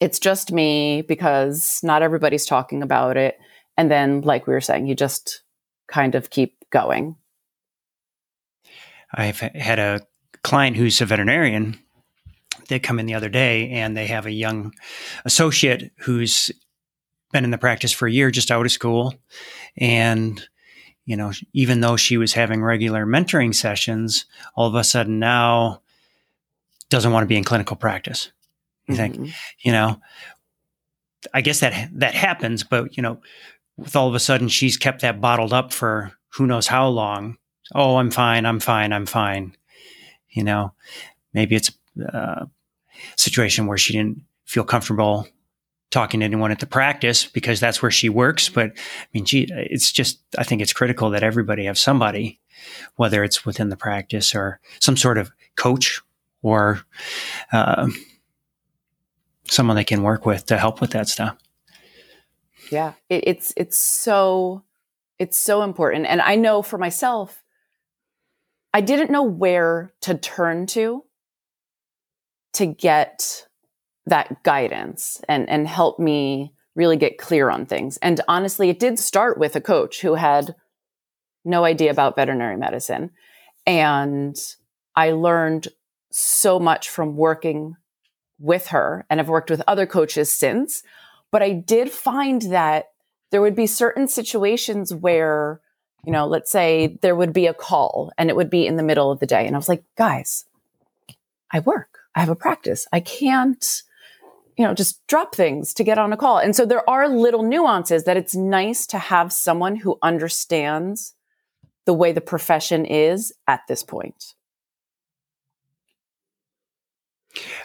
It's 0.00 0.18
just 0.18 0.50
me 0.50 1.02
because 1.02 1.80
not 1.82 2.02
everybody's 2.02 2.46
talking 2.46 2.82
about 2.82 3.16
it. 3.16 3.38
And 3.76 3.90
then, 3.90 4.22
like 4.22 4.46
we 4.46 4.54
were 4.54 4.60
saying, 4.60 4.86
you 4.86 4.94
just 4.94 5.42
kind 5.88 6.14
of 6.14 6.30
keep 6.30 6.56
going. 6.70 7.16
I've 9.12 9.40
had 9.40 9.78
a 9.78 10.00
client 10.42 10.76
who's 10.76 11.00
a 11.00 11.06
veterinarian. 11.06 11.78
They 12.68 12.78
come 12.78 12.98
in 12.98 13.06
the 13.06 13.14
other 13.14 13.28
day 13.28 13.70
and 13.70 13.96
they 13.96 14.06
have 14.06 14.26
a 14.26 14.30
young 14.30 14.72
associate 15.24 15.92
who's 15.98 16.50
been 17.32 17.44
in 17.44 17.50
the 17.50 17.58
practice 17.58 17.92
for 17.92 18.06
a 18.06 18.12
year, 18.12 18.30
just 18.30 18.50
out 18.50 18.64
of 18.64 18.72
school. 18.72 19.14
And, 19.76 20.46
you 21.04 21.16
know, 21.16 21.32
even 21.52 21.80
though 21.80 21.96
she 21.96 22.16
was 22.16 22.32
having 22.32 22.62
regular 22.62 23.06
mentoring 23.06 23.54
sessions, 23.54 24.24
all 24.54 24.68
of 24.68 24.74
a 24.74 24.84
sudden 24.84 25.18
now 25.18 25.82
doesn't 26.88 27.12
want 27.12 27.24
to 27.24 27.28
be 27.28 27.36
in 27.36 27.44
clinical 27.44 27.76
practice. 27.76 28.32
You 28.90 28.96
mm-hmm. 28.96 29.22
think, 29.24 29.34
you 29.60 29.72
know, 29.72 30.00
I 31.34 31.40
guess 31.40 31.60
that 31.60 31.90
that 31.98 32.14
happens, 32.14 32.64
but 32.64 32.96
you 32.96 33.02
know, 33.02 33.20
with 33.76 33.96
all 33.96 34.08
of 34.08 34.14
a 34.14 34.20
sudden 34.20 34.48
she's 34.48 34.76
kept 34.76 35.02
that 35.02 35.20
bottled 35.20 35.52
up 35.52 35.72
for 35.72 36.12
who 36.30 36.46
knows 36.46 36.66
how 36.66 36.88
long. 36.88 37.36
Oh, 37.74 37.96
I'm 37.96 38.10
fine. 38.10 38.46
I'm 38.46 38.60
fine. 38.60 38.92
I'm 38.92 39.06
fine. 39.06 39.56
You 40.30 40.44
know, 40.44 40.72
maybe 41.32 41.56
it's 41.56 41.70
a 41.98 42.48
situation 43.16 43.66
where 43.66 43.78
she 43.78 43.92
didn't 43.92 44.22
feel 44.44 44.64
comfortable 44.64 45.28
talking 45.90 46.20
to 46.20 46.26
anyone 46.26 46.52
at 46.52 46.60
the 46.60 46.66
practice 46.66 47.26
because 47.26 47.58
that's 47.58 47.82
where 47.82 47.90
she 47.90 48.08
works. 48.08 48.48
But 48.48 48.70
I 48.76 49.06
mean, 49.12 49.24
gee, 49.24 49.48
it's 49.50 49.90
just, 49.90 50.20
I 50.38 50.44
think 50.44 50.62
it's 50.62 50.72
critical 50.72 51.10
that 51.10 51.22
everybody 51.22 51.64
have 51.64 51.78
somebody, 51.78 52.38
whether 52.96 53.24
it's 53.24 53.44
within 53.44 53.70
the 53.70 53.76
practice 53.76 54.34
or 54.34 54.60
some 54.78 54.96
sort 54.96 55.18
of 55.18 55.32
coach 55.56 56.00
or 56.42 56.80
uh, 57.52 57.88
someone 59.48 59.76
they 59.76 59.84
can 59.84 60.02
work 60.02 60.26
with 60.26 60.46
to 60.46 60.58
help 60.58 60.80
with 60.80 60.90
that 60.90 61.08
stuff. 61.08 61.36
Yeah, 62.70 62.92
it, 63.08 63.24
it's 63.26 63.52
it's 63.56 63.78
so 63.78 64.64
it's 65.18 65.38
so 65.38 65.62
important, 65.62 66.06
and 66.06 66.20
I 66.20 66.36
know 66.36 66.62
for 66.62 66.78
myself, 66.78 67.42
I 68.72 68.80
didn't 68.80 69.10
know 69.10 69.22
where 69.22 69.92
to 70.02 70.14
turn 70.14 70.66
to 70.68 71.04
to 72.54 72.66
get 72.66 73.46
that 74.06 74.42
guidance 74.42 75.20
and 75.28 75.48
and 75.48 75.66
help 75.66 75.98
me 75.98 76.52
really 76.76 76.96
get 76.96 77.18
clear 77.18 77.50
on 77.50 77.66
things. 77.66 77.96
And 77.98 78.20
honestly, 78.28 78.70
it 78.70 78.78
did 78.78 78.98
start 78.98 79.38
with 79.38 79.56
a 79.56 79.60
coach 79.60 80.00
who 80.00 80.14
had 80.14 80.54
no 81.44 81.64
idea 81.64 81.90
about 81.90 82.16
veterinary 82.16 82.56
medicine, 82.56 83.10
and 83.66 84.36
I 84.94 85.12
learned 85.12 85.68
so 86.10 86.58
much 86.58 86.88
from 86.88 87.16
working 87.16 87.76
with 88.40 88.68
her, 88.68 89.06
and 89.08 89.20
I've 89.20 89.28
worked 89.28 89.50
with 89.50 89.62
other 89.68 89.86
coaches 89.86 90.32
since 90.32 90.82
but 91.30 91.42
I 91.42 91.52
did 91.52 91.90
find 91.90 92.42
that 92.42 92.86
there 93.30 93.40
would 93.40 93.54
be 93.54 93.66
certain 93.66 94.08
situations 94.08 94.92
where, 94.92 95.60
you 96.04 96.12
know, 96.12 96.26
let's 96.26 96.50
say 96.50 96.98
there 97.02 97.14
would 97.14 97.32
be 97.32 97.46
a 97.46 97.54
call 97.54 98.12
and 98.18 98.28
it 98.28 98.36
would 98.36 98.50
be 98.50 98.66
in 98.66 98.76
the 98.76 98.82
middle 98.82 99.10
of 99.10 99.20
the 99.20 99.26
day. 99.26 99.46
And 99.46 99.54
I 99.54 99.58
was 99.58 99.68
like, 99.68 99.84
guys, 99.96 100.46
I 101.52 101.60
work, 101.60 101.98
I 102.14 102.20
have 102.20 102.28
a 102.28 102.36
practice. 102.36 102.86
I 102.92 103.00
can't, 103.00 103.82
you 104.56 104.64
know, 104.64 104.74
just 104.74 105.06
drop 105.06 105.34
things 105.34 105.72
to 105.74 105.84
get 105.84 105.98
on 105.98 106.12
a 106.12 106.16
call. 106.16 106.38
And 106.38 106.54
so 106.56 106.66
there 106.66 106.88
are 106.90 107.08
little 107.08 107.44
nuances 107.44 108.04
that 108.04 108.16
it's 108.16 108.34
nice 108.34 108.86
to 108.88 108.98
have 108.98 109.32
someone 109.32 109.76
who 109.76 109.98
understands 110.02 111.14
the 111.86 111.94
way 111.94 112.12
the 112.12 112.20
profession 112.20 112.84
is 112.84 113.32
at 113.46 113.62
this 113.68 113.82
point. 113.82 114.34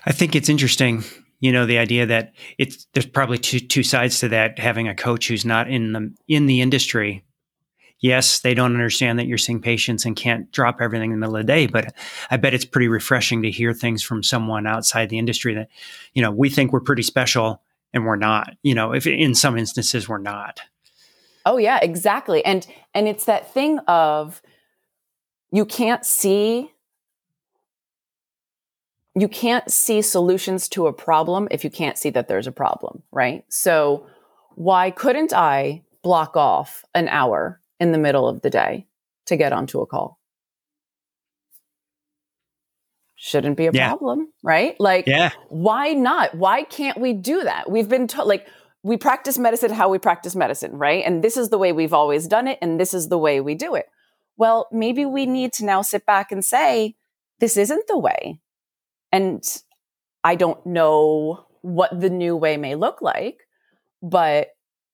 I 0.05 0.11
think 0.11 0.35
it's 0.35 0.49
interesting 0.49 1.03
you 1.39 1.51
know 1.51 1.65
the 1.65 1.77
idea 1.77 2.05
that 2.05 2.33
it's 2.57 2.87
there's 2.93 3.05
probably 3.05 3.37
two 3.37 3.59
two 3.59 3.83
sides 3.83 4.19
to 4.19 4.29
that 4.29 4.57
having 4.57 4.87
a 4.87 4.95
coach 4.95 5.27
who's 5.27 5.45
not 5.45 5.69
in 5.69 5.93
the 5.93 6.13
in 6.27 6.45
the 6.45 6.61
industry. 6.61 7.23
Yes 7.99 8.39
they 8.39 8.53
don't 8.53 8.73
understand 8.73 9.19
that 9.19 9.27
you're 9.27 9.37
seeing 9.37 9.61
patients 9.61 10.05
and 10.05 10.15
can't 10.15 10.51
drop 10.51 10.77
everything 10.81 11.11
in 11.11 11.19
the 11.19 11.25
middle 11.25 11.37
of 11.37 11.41
the 11.41 11.51
day 11.51 11.65
but 11.65 11.93
i 12.29 12.37
bet 12.37 12.53
it's 12.53 12.65
pretty 12.65 12.89
refreshing 12.89 13.41
to 13.41 13.49
hear 13.49 13.73
things 13.73 14.03
from 14.03 14.21
someone 14.21 14.67
outside 14.67 15.09
the 15.09 15.17
industry 15.17 15.55
that 15.55 15.69
you 16.13 16.21
know 16.21 16.29
we 16.29 16.49
think 16.49 16.71
we're 16.71 16.81
pretty 16.81 17.01
special 17.01 17.61
and 17.95 18.05
we're 18.05 18.17
not 18.17 18.55
you 18.61 18.75
know 18.75 18.93
if 18.93 19.07
in 19.07 19.33
some 19.33 19.57
instances 19.57 20.07
we're 20.07 20.19
not. 20.19 20.61
Oh 21.47 21.57
yeah 21.57 21.79
exactly. 21.81 22.45
And 22.45 22.67
and 22.93 23.07
it's 23.07 23.25
that 23.25 23.51
thing 23.51 23.79
of 23.87 24.41
you 25.51 25.65
can't 25.65 26.05
see 26.05 26.71
you 29.17 29.27
can't 29.27 29.71
see 29.71 30.01
solutions 30.01 30.67
to 30.69 30.87
a 30.87 30.93
problem 30.93 31.47
if 31.51 31.63
you 31.63 31.69
can't 31.69 31.97
see 31.97 32.09
that 32.11 32.27
there's 32.27 32.47
a 32.47 32.51
problem, 32.51 33.01
right? 33.11 33.45
So 33.49 34.05
why 34.55 34.91
couldn't 34.91 35.33
I 35.33 35.83
block 36.03 36.35
off 36.35 36.83
an 36.93 37.07
hour 37.07 37.61
in 37.79 37.91
the 37.91 37.97
middle 37.97 38.27
of 38.27 38.41
the 38.41 38.49
day 38.49 38.87
to 39.25 39.37
get 39.37 39.53
onto 39.53 39.81
a 39.81 39.85
call? 39.85 40.19
shouldn't 43.17 43.57
be 43.57 43.65
a 43.65 43.71
Yeah. 43.71 43.87
problem, 43.87 44.31
right? 44.43 44.79
Like, 44.79 45.07
Yeah. 45.07 45.31
why 45.49 45.93
not? 45.93 46.35
Why 46.35 46.63
can't 46.63 46.97
we 46.99 47.13
do 47.13 47.43
that? 47.43 47.71
We've 47.71 47.89
been 47.89 48.07
taught, 48.07 48.27
like, 48.27 48.47
we 48.83 48.97
practice 48.97 49.39
medicine 49.39 49.71
how 49.71 49.89
we 49.89 49.97
practice 49.97 50.35
medicine, 50.35 50.77
right? 50.77 51.03
And 51.03 51.23
this 51.23 51.37
is 51.37 51.49
the 51.49 51.57
way 51.57 51.71
we've 51.71 51.93
always 51.93 52.27
done 52.27 52.47
it, 52.47 52.59
and 52.61 52.79
this 52.79 52.93
is 52.93 53.09
the 53.09 53.17
way 53.17 53.41
we 53.41 53.55
do 53.55 53.73
it. 53.73 53.87
Well, 54.37 54.67
maybe 54.71 55.05
we 55.05 55.25
need 55.25 55.53
to 55.53 55.65
now 55.65 55.81
sit 55.81 56.05
back 56.05 56.31
and 56.31 56.45
say, 56.45 56.95
this 57.39 57.57
isn't 57.57 57.87
the 57.87 57.97
way. 57.97 58.41
And 59.15 59.45
I 60.25 60.35
don't 60.35 60.65
know 60.65 61.45
what 61.61 61.97
the 61.97 62.09
new 62.09 62.35
way 62.35 62.57
may 62.57 62.75
look 62.75 63.01
like, 63.01 63.47
but 64.03 64.49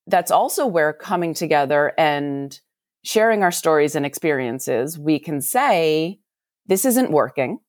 that's 0.06 0.30
also 0.30 0.68
where 0.68 0.94
coming 0.94 1.34
together 1.34 1.92
and 1.98 2.60
sharing 3.04 3.42
our 3.42 3.52
stories 3.52 3.96
and 3.96 4.06
experiences, 4.06 5.00
we 5.00 5.18
can 5.18 5.42
say, 5.42 6.20
this 6.68 6.86
isn't 6.86 7.10
working. 7.10 7.62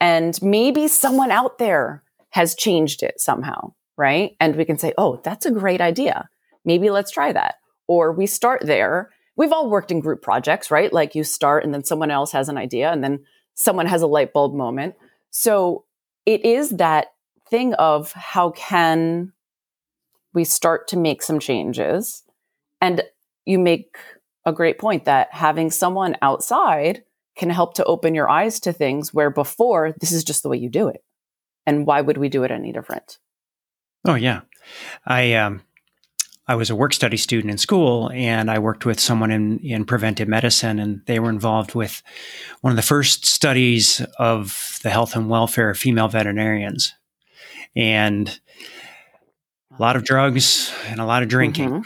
And 0.00 0.40
maybe 0.40 0.86
someone 0.86 1.32
out 1.32 1.58
there 1.58 2.04
has 2.28 2.54
changed 2.54 3.02
it 3.02 3.20
somehow, 3.20 3.72
right? 3.96 4.36
And 4.38 4.54
we 4.54 4.64
can 4.64 4.78
say, 4.78 4.92
oh, 4.96 5.20
that's 5.24 5.46
a 5.46 5.50
great 5.50 5.80
idea. 5.80 6.28
Maybe 6.64 6.90
let's 6.90 7.10
try 7.10 7.32
that. 7.32 7.56
Or 7.88 8.12
we 8.12 8.28
start 8.28 8.64
there. 8.64 9.10
We've 9.34 9.52
all 9.52 9.68
worked 9.68 9.90
in 9.90 9.98
group 9.98 10.22
projects, 10.22 10.70
right? 10.70 10.92
Like 10.92 11.16
you 11.16 11.24
start 11.24 11.64
and 11.64 11.74
then 11.74 11.82
someone 11.82 12.12
else 12.12 12.30
has 12.30 12.48
an 12.48 12.56
idea 12.56 12.92
and 12.92 13.02
then 13.02 13.24
someone 13.54 13.86
has 13.86 14.02
a 14.02 14.06
light 14.06 14.32
bulb 14.32 14.54
moment. 14.54 14.94
So 15.30 15.84
it 16.26 16.44
is 16.44 16.70
that 16.70 17.08
thing 17.48 17.74
of 17.74 18.12
how 18.12 18.50
can 18.50 19.32
we 20.32 20.44
start 20.44 20.88
to 20.88 20.96
make 20.96 21.22
some 21.22 21.38
changes? 21.38 22.22
And 22.80 23.02
you 23.46 23.58
make 23.58 23.96
a 24.44 24.52
great 24.52 24.78
point 24.78 25.04
that 25.04 25.28
having 25.32 25.70
someone 25.70 26.16
outside 26.22 27.04
can 27.36 27.50
help 27.50 27.74
to 27.74 27.84
open 27.84 28.14
your 28.14 28.28
eyes 28.28 28.60
to 28.60 28.72
things 28.72 29.14
where 29.14 29.30
before 29.30 29.92
this 30.00 30.12
is 30.12 30.24
just 30.24 30.42
the 30.42 30.48
way 30.48 30.58
you 30.58 30.68
do 30.68 30.88
it. 30.88 31.02
And 31.66 31.86
why 31.86 32.00
would 32.00 32.16
we 32.16 32.28
do 32.28 32.44
it 32.44 32.50
any 32.50 32.72
different? 32.72 33.18
Oh 34.06 34.14
yeah, 34.14 34.42
I 35.06 35.34
um, 35.34 35.62
I 36.50 36.56
was 36.56 36.68
a 36.68 36.74
work 36.74 36.92
study 36.92 37.16
student 37.16 37.52
in 37.52 37.58
school, 37.58 38.10
and 38.12 38.50
I 38.50 38.58
worked 38.58 38.84
with 38.84 38.98
someone 38.98 39.30
in 39.30 39.60
in 39.60 39.84
preventive 39.84 40.26
medicine, 40.26 40.80
and 40.80 41.00
they 41.06 41.20
were 41.20 41.30
involved 41.30 41.76
with 41.76 42.02
one 42.60 42.72
of 42.72 42.76
the 42.76 42.82
first 42.82 43.24
studies 43.24 44.04
of 44.18 44.80
the 44.82 44.90
health 44.90 45.14
and 45.14 45.30
welfare 45.30 45.70
of 45.70 45.78
female 45.78 46.08
veterinarians, 46.08 46.92
and 47.76 48.40
a 49.78 49.80
lot 49.80 49.94
of 49.94 50.02
drugs 50.02 50.72
and 50.88 51.00
a 51.00 51.04
lot 51.04 51.22
of 51.22 51.28
drinking. 51.28 51.70
Mhm. 51.70 51.84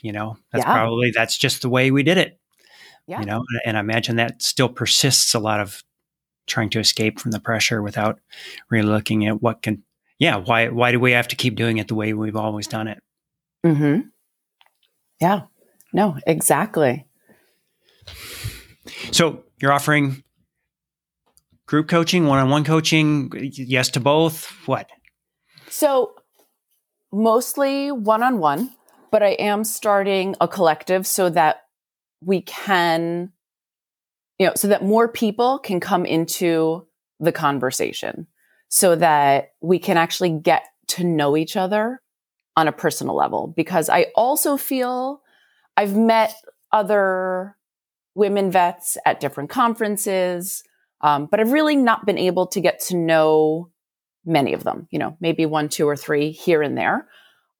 You 0.00 0.12
know, 0.12 0.38
that's 0.50 0.64
Yeah. 0.64 0.72
probably 0.72 1.10
that's 1.10 1.36
just 1.36 1.60
the 1.60 1.68
way 1.68 1.90
we 1.90 2.02
did 2.02 2.16
it. 2.16 2.40
Yeah. 3.06 3.20
You 3.20 3.26
know, 3.26 3.44
and 3.66 3.76
I 3.76 3.80
imagine 3.80 4.16
that 4.16 4.40
still 4.40 4.70
persists 4.70 5.34
a 5.34 5.38
lot 5.40 5.60
of 5.60 5.84
trying 6.46 6.70
to 6.70 6.80
escape 6.80 7.20
from 7.20 7.32
the 7.32 7.40
pressure 7.40 7.82
without 7.82 8.18
really 8.70 8.88
looking 8.88 9.26
at 9.26 9.42
what 9.42 9.60
can 9.60 9.82
yeah, 10.18 10.36
why 10.36 10.68
why 10.68 10.90
do 10.90 10.98
we 10.98 11.12
have 11.12 11.28
to 11.28 11.36
keep 11.36 11.54
doing 11.54 11.76
it 11.76 11.88
the 11.88 11.94
way 11.94 12.14
we've 12.14 12.34
always 12.36 12.66
done 12.66 12.88
it? 12.88 13.02
Mm-hmm. 13.64 14.08
Yeah. 15.20 15.42
No, 15.92 16.18
exactly. 16.26 17.06
So 19.12 19.44
you're 19.60 19.72
offering 19.72 20.22
group 21.66 21.88
coaching, 21.88 22.26
one-on-one 22.26 22.64
coaching, 22.64 23.30
yes 23.34 23.90
to 23.90 24.00
both. 24.00 24.46
What? 24.66 24.88
So 25.68 26.14
mostly 27.12 27.92
one 27.92 28.22
on 28.22 28.38
one, 28.38 28.70
but 29.10 29.22
I 29.22 29.30
am 29.30 29.64
starting 29.64 30.36
a 30.40 30.48
collective 30.48 31.06
so 31.06 31.28
that 31.30 31.62
we 32.22 32.42
can, 32.42 33.32
you 34.38 34.46
know, 34.46 34.52
so 34.56 34.68
that 34.68 34.84
more 34.84 35.08
people 35.08 35.58
can 35.58 35.80
come 35.80 36.06
into 36.06 36.86
the 37.18 37.32
conversation 37.32 38.26
so 38.68 38.96
that 38.96 39.52
we 39.60 39.78
can 39.78 39.96
actually 39.96 40.30
get 40.30 40.62
to 40.88 41.04
know 41.04 41.36
each 41.36 41.56
other 41.56 42.00
on 42.60 42.68
a 42.68 42.72
personal 42.72 43.16
level. 43.16 43.52
Because 43.56 43.88
I 43.88 44.06
also 44.14 44.56
feel 44.56 45.22
I've 45.76 45.96
met 45.96 46.34
other 46.70 47.56
women 48.14 48.50
vets 48.50 48.98
at 49.06 49.20
different 49.20 49.50
conferences, 49.50 50.62
um, 51.00 51.26
but 51.30 51.40
I've 51.40 51.52
really 51.52 51.76
not 51.76 52.04
been 52.04 52.18
able 52.18 52.46
to 52.48 52.60
get 52.60 52.80
to 52.88 52.96
know 52.96 53.70
many 54.24 54.52
of 54.52 54.64
them, 54.64 54.86
you 54.90 54.98
know, 54.98 55.16
maybe 55.20 55.46
one, 55.46 55.68
two, 55.68 55.88
or 55.88 55.96
three 55.96 56.30
here 56.30 56.62
and 56.62 56.76
there. 56.76 57.08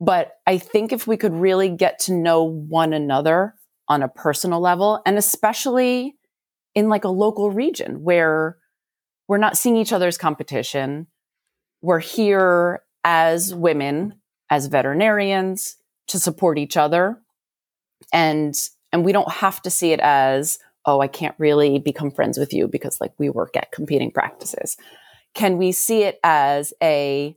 But 0.00 0.32
I 0.46 0.58
think 0.58 0.92
if 0.92 1.06
we 1.06 1.16
could 1.16 1.34
really 1.34 1.70
get 1.70 1.98
to 2.00 2.14
know 2.14 2.44
one 2.44 2.92
another 2.92 3.54
on 3.88 4.02
a 4.02 4.08
personal 4.08 4.60
level, 4.60 5.00
and 5.06 5.16
especially 5.16 6.16
in 6.74 6.88
like 6.88 7.04
a 7.04 7.08
local 7.08 7.50
region 7.50 8.02
where 8.02 8.56
we're 9.28 9.38
not 9.38 9.56
seeing 9.56 9.76
each 9.76 9.92
other's 9.92 10.18
competition, 10.18 11.06
we're 11.82 11.98
here 11.98 12.82
as 13.04 13.54
women, 13.54 14.19
as 14.50 14.66
veterinarians 14.66 15.76
to 16.08 16.18
support 16.18 16.58
each 16.58 16.76
other. 16.76 17.18
And 18.12 18.54
and 18.92 19.04
we 19.04 19.12
don't 19.12 19.30
have 19.30 19.62
to 19.62 19.70
see 19.70 19.92
it 19.92 20.00
as, 20.00 20.58
oh, 20.84 21.00
I 21.00 21.06
can't 21.06 21.36
really 21.38 21.78
become 21.78 22.10
friends 22.10 22.36
with 22.36 22.52
you 22.52 22.66
because 22.66 23.00
like 23.00 23.12
we 23.18 23.30
work 23.30 23.56
at 23.56 23.70
competing 23.70 24.10
practices 24.10 24.76
can 25.34 25.58
we 25.58 25.72
see 25.72 26.02
it 26.02 26.18
as 26.22 26.72
a 26.82 27.36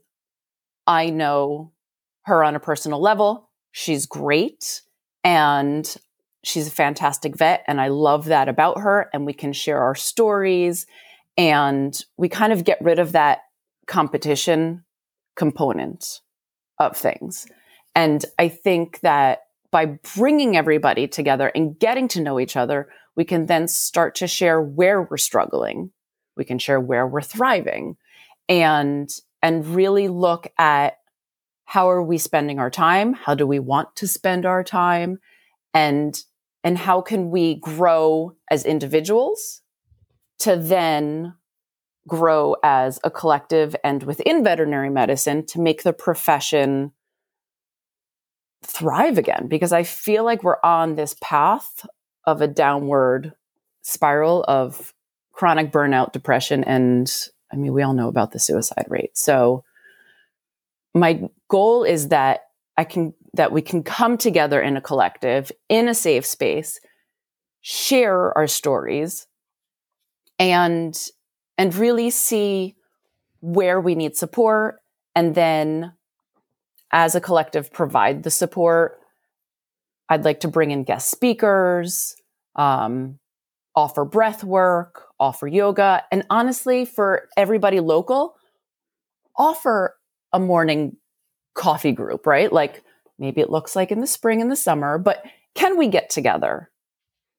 I 0.86 1.10
know 1.10 1.72
her 2.24 2.44
on 2.44 2.54
a 2.54 2.60
personal 2.60 3.00
level. 3.00 3.50
She's 3.72 4.06
great 4.06 4.82
and 5.22 5.96
she's 6.42 6.66
a 6.66 6.72
fantastic 6.72 7.36
vet 7.36 7.64
and 7.66 7.80
I 7.80 7.88
love 7.88 8.26
that 8.26 8.48
about 8.48 8.80
her 8.80 9.08
and 9.12 9.24
we 9.24 9.32
can 9.32 9.52
share 9.52 9.78
our 9.78 9.94
stories 9.94 10.86
and 11.36 11.98
we 12.16 12.28
kind 12.28 12.52
of 12.52 12.64
get 12.64 12.78
rid 12.80 12.98
of 12.98 13.12
that 13.12 13.40
competition 13.86 14.84
component 15.36 16.20
of 16.78 16.96
things. 16.96 17.46
And 17.94 18.24
I 18.38 18.48
think 18.48 19.00
that 19.00 19.42
by 19.70 19.86
bringing 20.16 20.56
everybody 20.56 21.08
together 21.08 21.50
and 21.54 21.78
getting 21.78 22.08
to 22.08 22.20
know 22.20 22.38
each 22.38 22.56
other, 22.56 22.88
we 23.16 23.24
can 23.24 23.46
then 23.46 23.68
start 23.68 24.14
to 24.16 24.26
share 24.26 24.60
where 24.60 25.02
we're 25.02 25.16
struggling. 25.16 25.90
We 26.36 26.44
can 26.44 26.58
share 26.58 26.80
where 26.80 27.06
we're 27.06 27.22
thriving 27.22 27.96
and 28.48 29.08
and 29.42 29.66
really 29.66 30.08
look 30.08 30.46
at 30.58 30.98
how 31.64 31.90
are 31.90 32.02
we 32.02 32.18
spending 32.18 32.58
our 32.58 32.70
time? 32.70 33.12
How 33.12 33.34
do 33.34 33.46
we 33.46 33.58
want 33.58 33.96
to 33.96 34.06
spend 34.06 34.46
our 34.46 34.64
time? 34.64 35.18
And 35.72 36.20
and 36.62 36.78
how 36.78 37.00
can 37.00 37.30
we 37.30 37.56
grow 37.56 38.36
as 38.50 38.64
individuals 38.64 39.60
to 40.38 40.56
then 40.56 41.34
grow 42.06 42.56
as 42.62 43.00
a 43.02 43.10
collective 43.10 43.74
and 43.82 44.02
within 44.02 44.44
veterinary 44.44 44.90
medicine 44.90 45.44
to 45.46 45.60
make 45.60 45.82
the 45.82 45.92
profession 45.92 46.92
thrive 48.62 49.18
again 49.18 49.46
because 49.46 49.72
i 49.72 49.82
feel 49.82 50.24
like 50.24 50.42
we're 50.42 50.56
on 50.62 50.94
this 50.94 51.14
path 51.20 51.86
of 52.26 52.40
a 52.40 52.48
downward 52.48 53.32
spiral 53.82 54.44
of 54.48 54.92
chronic 55.32 55.70
burnout, 55.70 56.12
depression, 56.12 56.64
and 56.64 57.12
I 57.52 57.56
mean, 57.56 57.72
we 57.72 57.82
all 57.82 57.94
know 57.94 58.08
about 58.08 58.32
the 58.32 58.38
suicide 58.38 58.86
rate. 58.88 59.16
So 59.16 59.64
my 60.94 61.28
goal 61.48 61.84
is 61.84 62.08
that 62.08 62.42
I 62.76 62.84
can, 62.84 63.14
that 63.34 63.52
we 63.52 63.62
can 63.62 63.82
come 63.82 64.16
together 64.16 64.60
in 64.60 64.76
a 64.76 64.80
collective, 64.80 65.52
in 65.68 65.88
a 65.88 65.94
safe 65.94 66.24
space, 66.24 66.80
share 67.60 68.36
our 68.36 68.46
stories 68.46 69.26
and, 70.38 70.96
and 71.58 71.74
really 71.74 72.10
see 72.10 72.76
where 73.40 73.80
we 73.80 73.94
need 73.94 74.16
support. 74.16 74.80
And 75.14 75.34
then 75.34 75.92
as 76.90 77.14
a 77.14 77.20
collective, 77.20 77.72
provide 77.72 78.22
the 78.22 78.30
support. 78.30 78.98
I'd 80.08 80.24
like 80.24 80.40
to 80.40 80.48
bring 80.48 80.70
in 80.70 80.84
guest 80.84 81.10
speakers, 81.10 82.14
um, 82.56 83.18
offer 83.74 84.04
breath 84.04 84.44
work, 84.44 85.02
offer 85.18 85.46
yoga, 85.46 86.04
and 86.12 86.24
honestly, 86.30 86.84
for 86.84 87.28
everybody 87.36 87.80
local, 87.80 88.36
offer 89.36 89.96
a 90.32 90.38
morning 90.38 90.96
coffee 91.54 91.92
group, 91.92 92.26
right? 92.26 92.52
Like 92.52 92.82
maybe 93.18 93.40
it 93.40 93.50
looks 93.50 93.74
like 93.74 93.90
in 93.90 94.00
the 94.00 94.06
spring 94.06 94.40
and 94.40 94.50
the 94.50 94.56
summer, 94.56 94.98
but 94.98 95.24
can 95.54 95.76
we 95.78 95.88
get 95.88 96.10
together 96.10 96.70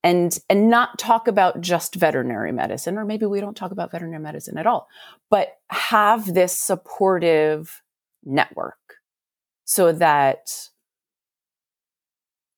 and 0.05 0.37
and 0.51 0.69
not 0.69 0.99
talk 0.99 1.27
about 1.27 1.59
just 1.59 1.95
veterinary 1.95 2.51
medicine 2.51 2.97
or 2.99 3.05
maybe 3.05 3.25
we 3.25 3.41
don't 3.41 3.57
talk 3.57 3.71
about 3.71 3.91
veterinary 3.91 4.21
medicine 4.21 4.57
at 4.57 4.67
all, 4.67 4.87
but 5.31 5.57
have 5.69 6.31
this 6.31 6.57
supportive 6.57 7.81
network 8.23 8.77
so 9.65 9.91
that 9.91 10.69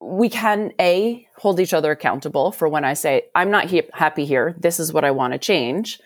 we 0.02 0.30
can 0.30 0.74
a 0.80 1.26
hold 1.38 1.62
each 1.62 1.74
other 1.74 1.92
accountable 1.92 2.52
for 2.52 2.68
when 2.68 2.86
i 2.86 2.94
say 2.94 3.24
i'm 3.34 3.50
not 3.50 3.66
he- 3.66 3.90
happy 3.94 4.26
here. 4.26 4.56
This 4.60 4.80
is 4.80 4.92
what 4.92 5.06
i 5.06 5.12
want 5.12 5.34
to 5.34 5.40
change 5.40 6.00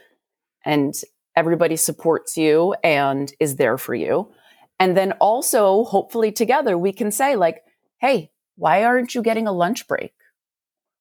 and 0.63 0.93
everybody 1.35 1.75
supports 1.75 2.37
you 2.37 2.75
and 2.83 3.33
is 3.39 3.55
there 3.55 3.77
for 3.77 3.95
you. 3.95 4.31
And 4.79 4.95
then 4.95 5.13
also 5.13 5.85
hopefully 5.85 6.31
together 6.31 6.77
we 6.77 6.93
can 6.93 7.11
say 7.11 7.35
like 7.35 7.63
hey 7.99 8.31
why 8.57 8.83
aren't 8.83 9.15
you 9.15 9.23
getting 9.23 9.47
a 9.47 9.51
lunch 9.51 9.87
break 9.87 10.13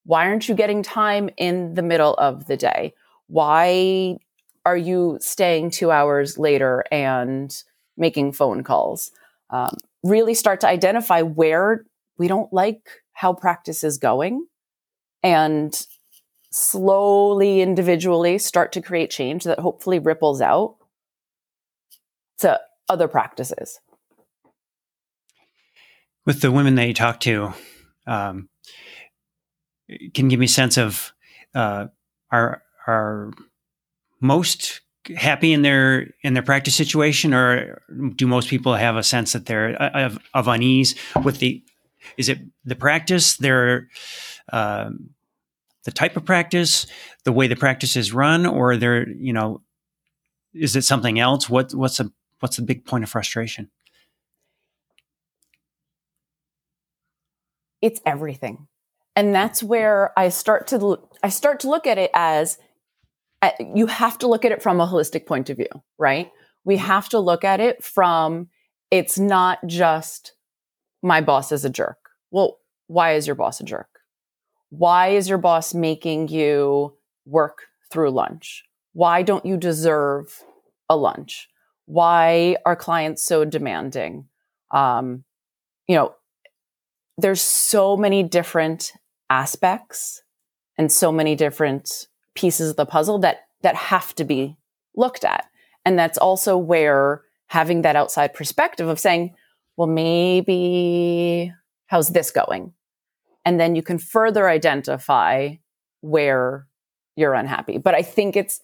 why 0.04 0.26
aren't 0.26 0.48
you 0.48 0.54
getting 0.54 0.82
time 0.82 1.30
in 1.36 1.74
the 1.74 1.82
middle 1.82 2.14
of 2.14 2.46
the 2.46 2.56
day 2.56 2.92
why 3.30 4.16
are 4.66 4.76
you 4.76 5.18
staying 5.20 5.70
two 5.70 5.90
hours 5.90 6.36
later 6.36 6.84
and 6.90 7.62
making 7.96 8.32
phone 8.32 8.64
calls? 8.64 9.12
Um, 9.50 9.76
really 10.02 10.34
start 10.34 10.60
to 10.60 10.68
identify 10.68 11.22
where 11.22 11.84
we 12.18 12.26
don't 12.26 12.52
like 12.52 12.88
how 13.12 13.32
practice 13.32 13.84
is 13.84 13.98
going 13.98 14.46
and 15.22 15.86
slowly, 16.50 17.60
individually 17.60 18.38
start 18.38 18.72
to 18.72 18.82
create 18.82 19.10
change 19.10 19.44
that 19.44 19.60
hopefully 19.60 20.00
ripples 20.00 20.40
out 20.40 20.76
to 22.38 22.60
other 22.88 23.06
practices. 23.06 23.78
With 26.26 26.40
the 26.40 26.50
women 26.50 26.74
that 26.74 26.88
you 26.88 26.94
talk 26.94 27.20
to, 27.20 27.54
um, 28.06 28.48
can 30.14 30.28
give 30.28 30.40
me 30.40 30.46
a 30.46 30.48
sense 30.48 30.76
of 30.76 31.12
uh, 31.54 31.86
are 32.30 32.62
are 32.86 33.32
most 34.20 34.80
happy 35.16 35.52
in 35.52 35.62
their 35.62 36.08
in 36.22 36.34
their 36.34 36.42
practice 36.42 36.74
situation, 36.74 37.34
or 37.34 37.82
do 38.16 38.26
most 38.26 38.48
people 38.48 38.74
have 38.74 38.96
a 38.96 39.02
sense 39.02 39.32
that 39.32 39.46
they're 39.46 39.80
uh, 39.80 40.06
of, 40.06 40.18
of 40.34 40.48
unease 40.48 40.94
with 41.24 41.38
the? 41.38 41.62
Is 42.16 42.28
it 42.28 42.38
the 42.64 42.76
practice? 42.76 43.36
Their 43.36 43.88
um, 44.52 45.10
the 45.84 45.90
type 45.90 46.16
of 46.16 46.24
practice, 46.24 46.86
the 47.24 47.32
way 47.32 47.46
the 47.46 47.56
practice 47.56 47.96
is 47.96 48.12
run, 48.12 48.46
or 48.46 48.76
there, 48.76 49.08
you 49.08 49.32
know, 49.32 49.62
is 50.52 50.76
it 50.76 50.84
something 50.84 51.18
else? 51.18 51.48
What 51.48 51.72
what's 51.72 52.00
a 52.00 52.10
what's 52.40 52.56
the 52.56 52.62
big 52.62 52.84
point 52.84 53.04
of 53.04 53.10
frustration? 53.10 53.70
It's 57.82 58.00
everything. 58.04 58.66
And 59.16 59.34
that's 59.34 59.62
where 59.62 60.18
I 60.18 60.28
start 60.28 60.66
to 60.68 60.98
I 61.22 61.28
start 61.28 61.60
to 61.60 61.68
look 61.68 61.86
at 61.86 61.98
it 61.98 62.10
as 62.14 62.58
uh, 63.42 63.50
you 63.74 63.86
have 63.86 64.18
to 64.18 64.28
look 64.28 64.44
at 64.44 64.52
it 64.52 64.62
from 64.62 64.80
a 64.80 64.86
holistic 64.86 65.26
point 65.26 65.50
of 65.50 65.56
view, 65.56 65.82
right? 65.98 66.30
We 66.64 66.76
have 66.76 67.08
to 67.10 67.18
look 67.18 67.44
at 67.44 67.60
it 67.60 67.82
from 67.82 68.48
it's 68.90 69.18
not 69.18 69.58
just 69.66 70.34
my 71.02 71.20
boss 71.20 71.52
is 71.52 71.64
a 71.64 71.70
jerk. 71.70 71.98
Well, 72.30 72.58
why 72.86 73.14
is 73.14 73.26
your 73.26 73.36
boss 73.36 73.60
a 73.60 73.64
jerk? 73.64 73.88
Why 74.70 75.08
is 75.08 75.28
your 75.28 75.38
boss 75.38 75.74
making 75.74 76.28
you 76.28 76.94
work 77.24 77.66
through 77.90 78.10
lunch? 78.10 78.64
Why 78.92 79.22
don't 79.22 79.46
you 79.46 79.56
deserve 79.56 80.42
a 80.88 80.96
lunch? 80.96 81.48
Why 81.86 82.56
are 82.64 82.76
clients 82.76 83.24
so 83.24 83.44
demanding? 83.44 84.28
Um, 84.70 85.24
you 85.88 85.96
know, 85.96 86.14
there's 87.20 87.40
so 87.40 87.96
many 87.96 88.22
different 88.22 88.92
aspects 89.28 90.22
and 90.76 90.90
so 90.90 91.12
many 91.12 91.34
different 91.34 92.08
pieces 92.34 92.70
of 92.70 92.76
the 92.76 92.86
puzzle 92.86 93.18
that 93.18 93.46
that 93.62 93.74
have 93.74 94.14
to 94.14 94.24
be 94.24 94.56
looked 94.96 95.24
at. 95.24 95.46
And 95.84 95.98
that's 95.98 96.18
also 96.18 96.56
where 96.56 97.22
having 97.46 97.82
that 97.82 97.96
outside 97.96 98.32
perspective 98.32 98.88
of 98.88 98.98
saying, 98.98 99.34
well, 99.76 99.88
maybe 99.88 101.52
how's 101.86 102.08
this 102.08 102.30
going? 102.30 102.72
And 103.44 103.58
then 103.58 103.74
you 103.74 103.82
can 103.82 103.98
further 103.98 104.48
identify 104.48 105.56
where 106.00 106.66
you're 107.16 107.34
unhappy. 107.34 107.78
But 107.78 107.94
I 107.94 108.02
think 108.02 108.36
it's 108.36 108.60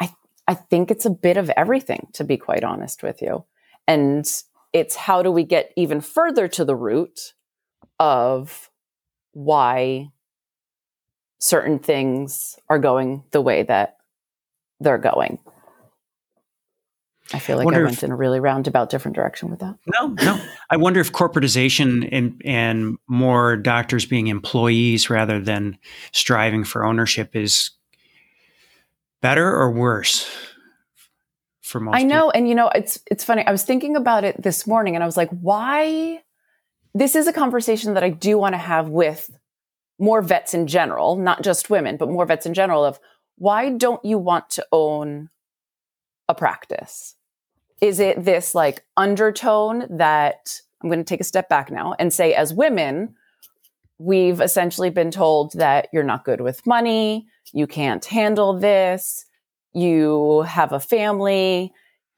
I 0.00 0.12
I 0.48 0.54
think 0.54 0.90
it's 0.90 1.06
a 1.06 1.10
bit 1.10 1.36
of 1.36 1.50
everything 1.50 2.08
to 2.14 2.24
be 2.24 2.36
quite 2.36 2.64
honest 2.64 3.02
with 3.02 3.22
you. 3.22 3.44
And 3.86 4.26
it's 4.72 4.96
how 4.96 5.22
do 5.22 5.30
we 5.30 5.44
get 5.44 5.72
even 5.76 6.00
further 6.00 6.48
to 6.48 6.64
the 6.64 6.76
root 6.76 7.34
of 7.98 8.70
why 9.32 10.08
certain 11.38 11.78
things 11.78 12.58
are 12.68 12.78
going 12.78 13.24
the 13.30 13.40
way 13.40 13.62
that 13.62 13.96
they're 14.80 14.98
going. 14.98 15.38
I 17.34 17.38
feel 17.38 17.56
like 17.56 17.66
I, 17.66 17.78
I 17.78 17.82
went 17.82 17.96
if, 17.96 18.04
in 18.04 18.10
a 18.10 18.16
really 18.16 18.40
roundabout 18.40 18.90
different 18.90 19.14
direction 19.14 19.48
with 19.48 19.60
that. 19.60 19.76
No, 19.86 20.08
no. 20.08 20.40
I 20.70 20.76
wonder 20.76 21.00
if 21.00 21.12
corporatization 21.12 22.08
and 22.12 22.40
and 22.44 22.98
more 23.06 23.56
doctors 23.56 24.04
being 24.04 24.26
employees 24.26 25.08
rather 25.08 25.40
than 25.40 25.78
striving 26.12 26.64
for 26.64 26.84
ownership 26.84 27.34
is 27.34 27.70
better 29.20 29.48
or 29.48 29.70
worse 29.70 30.30
for 31.60 31.80
most. 31.80 31.96
I 31.96 32.02
know, 32.02 32.28
people. 32.28 32.32
and 32.34 32.48
you 32.48 32.54
know, 32.54 32.68
it's 32.74 32.98
it's 33.10 33.24
funny. 33.24 33.46
I 33.46 33.52
was 33.52 33.62
thinking 33.62 33.96
about 33.96 34.24
it 34.24 34.40
this 34.42 34.66
morning, 34.66 34.94
and 34.94 35.02
I 35.02 35.06
was 35.06 35.16
like, 35.16 35.30
why? 35.30 36.22
This 36.94 37.14
is 37.14 37.26
a 37.26 37.32
conversation 37.32 37.94
that 37.94 38.04
I 38.04 38.10
do 38.10 38.38
want 38.38 38.54
to 38.54 38.58
have 38.58 38.88
with 38.88 39.30
more 39.98 40.20
vets 40.20 40.52
in 40.52 40.66
general, 40.66 41.16
not 41.16 41.42
just 41.42 41.70
women, 41.70 41.96
but 41.96 42.10
more 42.10 42.26
vets 42.26 42.46
in 42.46 42.54
general. 42.54 42.84
Of 42.84 43.00
why 43.36 43.70
don't 43.70 44.04
you 44.04 44.18
want 44.18 44.50
to 44.50 44.66
own 44.72 45.30
a 46.28 46.34
practice? 46.34 47.16
Is 47.80 47.98
it 47.98 48.24
this 48.24 48.54
like 48.54 48.84
undertone 48.96 49.86
that 49.96 50.60
I'm 50.82 50.88
going 50.88 51.00
to 51.00 51.04
take 51.04 51.20
a 51.20 51.24
step 51.24 51.48
back 51.48 51.70
now 51.70 51.94
and 51.98 52.12
say, 52.12 52.34
as 52.34 52.52
women, 52.52 53.14
we've 53.98 54.40
essentially 54.40 54.90
been 54.90 55.10
told 55.10 55.52
that 55.54 55.88
you're 55.92 56.02
not 56.02 56.24
good 56.24 56.40
with 56.40 56.66
money, 56.66 57.26
you 57.52 57.66
can't 57.66 58.04
handle 58.04 58.58
this, 58.58 59.26
you 59.72 60.42
have 60.42 60.72
a 60.72 60.80
family, 60.80 61.72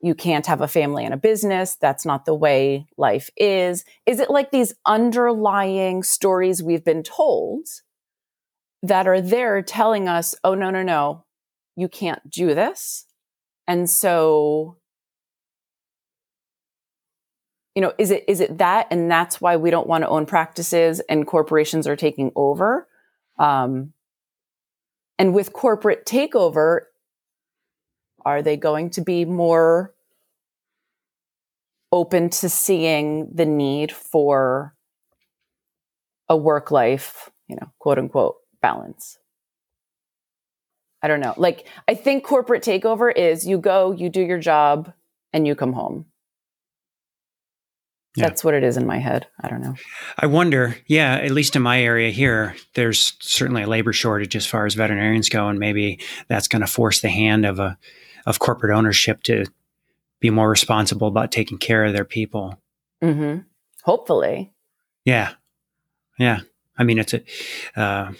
you 0.04 0.14
can't 0.14 0.46
have 0.46 0.60
a 0.60 0.68
family 0.68 1.02
and 1.02 1.14
a 1.14 1.16
business. 1.16 1.76
That's 1.76 2.04
not 2.04 2.26
the 2.26 2.34
way 2.34 2.86
life 2.98 3.30
is. 3.38 3.86
Is 4.04 4.20
it 4.20 4.28
like 4.28 4.50
these 4.50 4.74
underlying 4.84 6.02
stories 6.02 6.62
we've 6.62 6.84
been 6.84 7.02
told 7.02 7.66
that 8.82 9.06
are 9.06 9.22
there 9.22 9.62
telling 9.62 10.06
us, 10.06 10.34
oh, 10.44 10.54
no, 10.54 10.68
no, 10.68 10.82
no, 10.82 11.24
you 11.74 11.88
can't 11.88 12.28
do 12.28 12.54
this? 12.54 13.06
And 13.66 13.88
so, 13.88 14.76
you 17.74 17.80
know, 17.80 17.94
is 17.96 18.10
it 18.10 18.24
is 18.28 18.40
it 18.40 18.58
that, 18.58 18.88
and 18.90 19.10
that's 19.10 19.40
why 19.40 19.56
we 19.56 19.70
don't 19.70 19.86
want 19.86 20.04
to 20.04 20.08
own 20.08 20.26
practices, 20.26 21.00
and 21.08 21.26
corporations 21.26 21.86
are 21.86 21.96
taking 21.96 22.30
over. 22.36 22.86
Um, 23.38 23.94
and 25.18 25.32
with 25.32 25.54
corporate 25.54 26.04
takeover, 26.04 26.80
are 28.26 28.42
they 28.42 28.58
going 28.58 28.90
to 28.90 29.00
be 29.00 29.24
more 29.24 29.93
open 31.94 32.28
to 32.28 32.48
seeing 32.48 33.30
the 33.32 33.46
need 33.46 33.92
for 33.92 34.74
a 36.28 36.36
work 36.36 36.70
life, 36.70 37.30
you 37.46 37.56
know, 37.56 37.72
quote 37.78 37.98
unquote 37.98 38.36
balance? 38.60 39.18
I 41.02 41.08
don't 41.08 41.20
know. 41.20 41.34
Like, 41.36 41.68
I 41.86 41.94
think 41.94 42.24
corporate 42.24 42.64
takeover 42.64 43.14
is 43.14 43.46
you 43.46 43.58
go, 43.58 43.92
you 43.92 44.08
do 44.08 44.22
your 44.22 44.38
job, 44.38 44.92
and 45.32 45.46
you 45.46 45.54
come 45.54 45.74
home. 45.74 46.06
Yeah. 48.16 48.28
That's 48.28 48.44
what 48.44 48.54
it 48.54 48.62
is 48.62 48.76
in 48.76 48.86
my 48.86 48.98
head. 48.98 49.26
I 49.40 49.48
don't 49.48 49.60
know. 49.60 49.74
I 50.16 50.26
wonder, 50.26 50.76
yeah, 50.86 51.16
at 51.16 51.32
least 51.32 51.56
in 51.56 51.62
my 51.62 51.82
area 51.82 52.10
here, 52.10 52.54
there's 52.74 53.14
certainly 53.20 53.64
a 53.64 53.66
labor 53.66 53.92
shortage 53.92 54.36
as 54.36 54.46
far 54.46 54.66
as 54.66 54.74
veterinarians 54.74 55.28
go, 55.28 55.48
and 55.48 55.58
maybe 55.58 56.00
that's 56.28 56.48
going 56.48 56.60
to 56.60 56.66
force 56.66 57.00
the 57.00 57.08
hand 57.08 57.44
of 57.44 57.58
a 57.58 57.76
of 58.24 58.38
corporate 58.38 58.74
ownership 58.74 59.22
to 59.24 59.44
be 60.20 60.30
more 60.30 60.48
responsible 60.48 61.08
about 61.08 61.32
taking 61.32 61.58
care 61.58 61.84
of 61.84 61.92
their 61.92 62.04
people. 62.04 62.60
Mm-hmm. 63.02 63.40
Hopefully. 63.82 64.52
Yeah, 65.04 65.32
yeah. 66.18 66.40
I 66.76 66.84
mean, 66.84 66.98
it's 66.98 67.14
a 67.14 67.22
uh, 67.76 68.12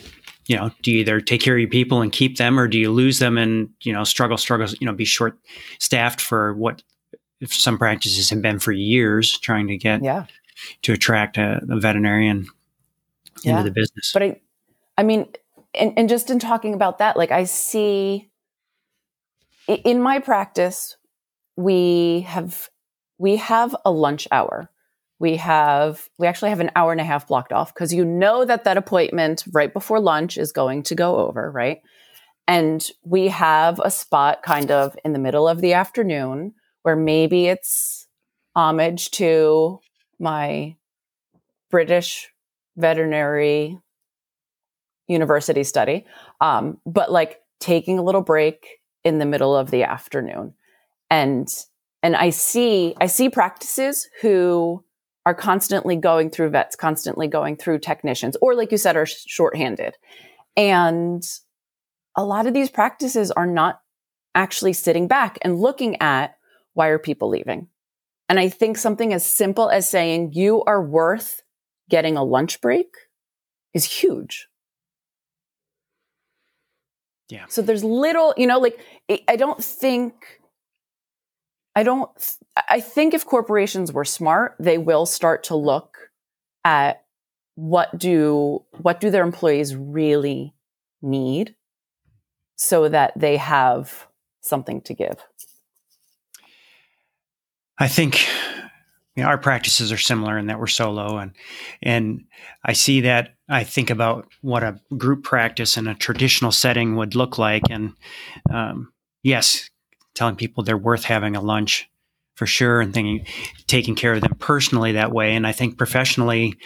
you 0.46 0.56
know, 0.56 0.70
do 0.82 0.92
you 0.92 1.00
either 1.00 1.20
take 1.20 1.40
care 1.40 1.54
of 1.54 1.60
your 1.60 1.70
people 1.70 2.02
and 2.02 2.12
keep 2.12 2.36
them, 2.36 2.58
or 2.60 2.68
do 2.68 2.78
you 2.78 2.90
lose 2.90 3.18
them 3.18 3.38
and 3.38 3.70
you 3.82 3.92
know 3.92 4.04
struggle, 4.04 4.36
struggle, 4.36 4.68
you 4.78 4.86
know, 4.86 4.92
be 4.92 5.04
short 5.04 5.38
staffed 5.78 6.20
for 6.20 6.54
what 6.54 6.82
if 7.40 7.52
some 7.52 7.78
practices 7.78 8.30
have 8.30 8.42
been 8.42 8.58
for 8.58 8.72
years 8.72 9.38
trying 9.38 9.68
to 9.68 9.76
get 9.76 10.02
yeah. 10.02 10.26
to 10.82 10.92
attract 10.92 11.36
a, 11.38 11.60
a 11.68 11.78
veterinarian 11.80 12.46
yeah. 13.42 13.58
into 13.58 13.64
the 13.64 13.74
business. 13.74 14.12
But 14.12 14.22
I, 14.22 14.40
I 14.96 15.02
mean, 15.02 15.28
and, 15.74 15.92
and 15.96 16.08
just 16.08 16.30
in 16.30 16.38
talking 16.38 16.74
about 16.74 16.98
that, 16.98 17.16
like 17.16 17.30
I 17.30 17.44
see 17.44 18.30
in 19.66 20.00
my 20.00 20.18
practice, 20.18 20.96
we 21.56 22.20
have 22.22 22.68
we 23.18 23.36
have 23.36 23.74
a 23.84 23.90
lunch 23.90 24.26
hour. 24.30 24.70
We 25.18 25.36
have 25.36 26.08
we 26.18 26.26
actually 26.26 26.50
have 26.50 26.60
an 26.60 26.72
hour 26.76 26.92
and 26.92 27.00
a 27.00 27.04
half 27.04 27.28
blocked 27.28 27.52
off 27.52 27.72
because 27.72 27.94
you 27.94 28.04
know 28.04 28.44
that 28.44 28.64
that 28.64 28.76
appointment 28.76 29.44
right 29.52 29.72
before 29.72 30.00
lunch 30.00 30.36
is 30.36 30.52
going 30.52 30.82
to 30.84 30.94
go 30.94 31.16
over 31.16 31.50
right? 31.50 31.80
And 32.46 32.86
we 33.04 33.28
have 33.28 33.80
a 33.82 33.90
spot 33.90 34.42
kind 34.42 34.70
of 34.70 34.96
in 35.04 35.14
the 35.14 35.18
middle 35.18 35.48
of 35.48 35.60
the 35.60 35.72
afternoon 35.72 36.54
where 36.82 36.96
maybe 36.96 37.46
it's 37.46 38.06
homage 38.54 39.10
to 39.12 39.80
my 40.20 40.76
british 41.70 42.28
veterinary 42.76 43.78
university 45.08 45.64
study 45.64 46.04
um, 46.40 46.78
but 46.86 47.10
like 47.10 47.40
taking 47.58 47.98
a 47.98 48.02
little 48.02 48.20
break 48.20 48.78
in 49.02 49.18
the 49.18 49.26
middle 49.26 49.56
of 49.56 49.70
the 49.72 49.82
afternoon 49.82 50.54
and 51.14 51.48
and 52.02 52.16
i 52.16 52.30
see 52.30 52.94
i 53.00 53.06
see 53.06 53.28
practices 53.28 54.08
who 54.22 54.84
are 55.26 55.34
constantly 55.34 55.96
going 55.96 56.30
through 56.30 56.50
vets, 56.50 56.76
constantly 56.76 57.26
going 57.26 57.56
through 57.56 57.78
technicians, 57.78 58.36
or 58.42 58.54
like 58.54 58.70
you 58.70 58.78
said, 58.78 58.96
are 58.96 59.06
shorthanded. 59.06 59.96
And 60.56 61.22
a 62.16 62.24
lot 62.24 62.46
of 62.46 62.54
these 62.54 62.70
practices 62.70 63.30
are 63.30 63.46
not 63.46 63.80
actually 64.34 64.74
sitting 64.74 65.08
back 65.08 65.38
and 65.42 65.58
looking 65.58 66.00
at 66.00 66.36
why 66.74 66.88
are 66.88 66.98
people 66.98 67.28
leaving? 67.28 67.68
And 68.28 68.38
I 68.38 68.48
think 68.48 68.76
something 68.76 69.12
as 69.12 69.24
simple 69.24 69.70
as 69.70 69.88
saying 69.88 70.32
you 70.34 70.62
are 70.64 70.82
worth 70.82 71.42
getting 71.88 72.16
a 72.16 72.24
lunch 72.24 72.60
break 72.60 72.88
is 73.72 73.84
huge. 73.84 74.48
Yeah. 77.30 77.46
So 77.48 77.62
there's 77.62 77.84
little, 77.84 78.34
you 78.36 78.46
know, 78.46 78.58
like 78.58 78.78
I 79.28 79.36
don't 79.36 79.62
think 79.62 80.14
I 81.76 81.82
don't 81.82 82.10
I 82.68 82.80
think 82.80 83.14
if 83.14 83.26
corporations 83.26 83.92
were 83.92 84.04
smart, 84.04 84.54
they 84.58 84.78
will 84.78 85.06
start 85.06 85.44
to 85.44 85.56
look 85.56 86.10
at 86.64 87.04
what 87.56 87.96
do 87.98 88.62
what 88.78 89.00
do 89.00 89.10
their 89.10 89.24
employees 89.24 89.74
really 89.74 90.54
need 91.02 91.54
so 92.56 92.88
that 92.88 93.12
they 93.16 93.36
have 93.36 94.06
something 94.40 94.80
to 94.82 94.94
give. 94.94 95.16
I 97.78 97.88
think 97.88 98.26
you 99.16 99.22
know, 99.22 99.28
our 99.28 99.38
practices 99.38 99.92
are 99.92 99.98
similar 99.98 100.38
in 100.38 100.46
that 100.46 100.58
we're 100.58 100.66
solo 100.66 101.18
and 101.18 101.32
and 101.82 102.24
I 102.64 102.72
see 102.72 103.00
that 103.02 103.34
I 103.48 103.64
think 103.64 103.90
about 103.90 104.28
what 104.42 104.62
a 104.62 104.80
group 104.96 105.24
practice 105.24 105.76
in 105.76 105.86
a 105.86 105.94
traditional 105.94 106.52
setting 106.52 106.96
would 106.96 107.14
look 107.14 107.38
like 107.38 107.64
and 107.70 107.94
um, 108.50 108.92
yes 109.22 109.68
telling 110.14 110.36
people 110.36 110.62
they're 110.62 110.76
worth 110.76 111.04
having 111.04 111.36
a 111.36 111.40
lunch 111.40 111.88
for 112.34 112.46
sure 112.46 112.80
and 112.80 112.92
thinking 112.92 113.24
taking 113.66 113.94
care 113.94 114.14
of 114.14 114.20
them 114.20 114.34
personally 114.38 114.92
that 114.92 115.12
way 115.12 115.34
and 115.34 115.46
I 115.46 115.52
think 115.52 115.78
professionally 115.78 116.56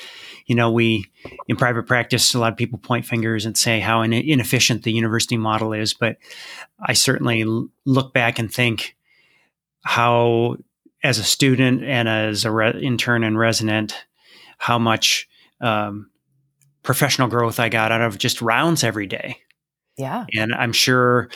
you 0.47 0.55
know 0.55 0.71
we 0.71 1.05
in 1.47 1.57
private 1.57 1.87
practice 1.87 2.33
a 2.35 2.39
lot 2.39 2.53
of 2.53 2.59
people 2.59 2.79
point 2.79 3.05
fingers 3.05 3.45
and 3.45 3.57
say 3.57 3.81
how 3.81 4.03
inefficient 4.03 4.83
the 4.83 4.93
university 4.93 5.37
model 5.37 5.73
is 5.73 5.93
but 5.93 6.17
I 6.81 6.95
certainly 6.95 7.45
look 7.85 8.15
back 8.15 8.39
and 8.39 8.53
think 8.53 8.97
how 9.83 10.57
as 11.03 11.19
a 11.19 11.25
student 11.25 11.83
and 11.85 12.09
as 12.09 12.45
a 12.45 12.51
re- 12.51 12.81
intern 12.83 13.25
and 13.25 13.39
resident, 13.39 13.95
how 14.59 14.79
much 14.79 15.29
um, 15.61 16.11
professional 16.83 17.29
growth 17.29 17.61
I 17.61 17.69
got 17.69 17.93
out 17.93 18.01
of 18.01 18.19
just 18.19 18.43
rounds 18.43 18.83
every 18.83 19.07
day. 19.07 19.39
Yeah. 19.99 20.27
And 20.35 20.55
I'm 20.55 20.73
sure 20.73 21.29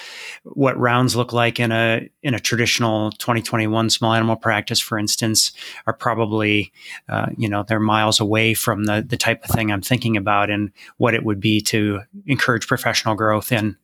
what 0.45 0.79
rounds 0.79 1.17
look 1.17 1.33
like 1.33 1.59
in 1.59 1.73
a 1.73 2.09
in 2.23 2.33
a 2.35 2.41
traditional 2.41 3.11
2021 3.13 3.91
small 3.91 4.15
animal 4.15 4.37
practice, 4.37 4.79
for 4.79 4.99
instance, 4.99 5.53
are 5.87 5.93
probably 5.93 6.73
uh, 7.09 7.27
you 7.37 7.49
know 7.49 7.65
they're 7.67 7.81
miles 7.81 8.21
away 8.21 8.55
from 8.55 8.85
the 8.85 9.05
the 9.07 9.17
type 9.17 9.43
of 9.45 9.51
thing 9.51 9.73
I'm 9.73 9.83
thinking 9.83 10.17
about 10.17 10.49
and 10.49 10.71
what 10.97 11.15
it 11.15 11.25
would 11.25 11.41
be 11.41 11.61
to 11.63 12.03
encourage 12.27 12.69
professional 12.69 13.17
growth 13.17 13.51
in 13.51 13.77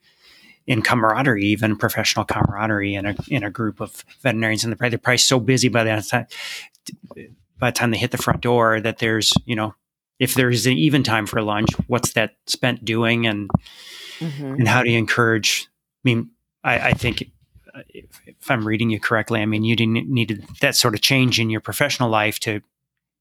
in 0.68 0.82
camaraderie, 0.82 1.44
even 1.44 1.76
professional 1.76 2.24
camaraderie 2.24 2.94
in 2.94 3.04
a 3.06 3.16
in 3.26 3.42
a 3.42 3.50
group 3.50 3.80
of 3.80 4.04
veterinarians. 4.22 4.62
And 4.62 4.76
they're 4.78 4.98
probably 4.98 5.18
so 5.18 5.40
busy 5.40 5.68
by 5.68 5.82
the 5.82 6.02
time 6.02 6.26
by 7.58 7.70
the 7.70 7.76
time 7.76 7.90
they 7.90 7.98
hit 7.98 8.12
the 8.12 8.18
front 8.18 8.42
door 8.42 8.80
that 8.80 8.98
there's 8.98 9.32
you 9.44 9.56
know 9.56 9.74
if 10.18 10.34
there's 10.34 10.66
an 10.66 10.72
even 10.74 11.02
time 11.02 11.26
for 11.26 11.42
lunch, 11.42 11.68
what's 11.86 12.12
that 12.12 12.36
spent 12.46 12.84
doing, 12.84 13.26
and 13.26 13.50
mm-hmm. 14.18 14.54
and 14.54 14.68
how 14.68 14.82
do 14.82 14.90
you 14.90 14.98
encourage? 14.98 15.68
I 16.04 16.08
mean, 16.08 16.30
I, 16.64 16.78
I 16.88 16.92
think 16.92 17.30
if, 17.88 18.20
if, 18.26 18.50
I'm 18.50 18.66
reading 18.66 18.90
you 18.90 19.00
correctly, 19.00 19.40
I 19.40 19.46
mean 19.46 19.64
you 19.64 19.76
didn't 19.76 20.08
need 20.08 20.44
that 20.60 20.76
sort 20.76 20.94
of 20.94 21.00
change 21.00 21.38
in 21.38 21.50
your 21.50 21.60
professional 21.60 22.10
life 22.10 22.38
to 22.40 22.60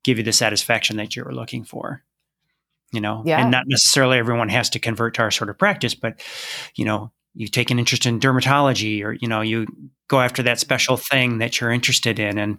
give 0.03 0.17
you 0.17 0.23
the 0.23 0.33
satisfaction 0.33 0.97
that 0.97 1.15
you 1.15 1.23
were 1.23 1.33
looking 1.33 1.63
for. 1.63 2.03
You 2.93 3.01
know, 3.01 3.21
yeah. 3.25 3.41
and 3.41 3.51
not 3.51 3.65
necessarily 3.67 4.17
everyone 4.17 4.47
has 4.47 4.69
to 4.69 4.79
convert 4.79 5.15
to 5.15 5.21
our 5.21 5.31
sort 5.31 5.49
of 5.49 5.57
practice, 5.57 5.93
but 5.93 6.21
you 6.75 6.86
know, 6.86 7.12
you 7.38 7.47
take 7.47 7.69
an 7.69 7.77
interest 7.77 8.05
in 8.05 8.19
dermatology 8.19 9.03
or 9.03 9.13
you 9.13 9.27
know 9.27 9.41
you 9.41 9.67
go 10.07 10.19
after 10.19 10.43
that 10.43 10.60
special 10.60 10.97
thing 10.97 11.38
that 11.38 11.62
you're 11.62 11.71
interested 11.71 12.19
in 12.19 12.38
and 12.38 12.57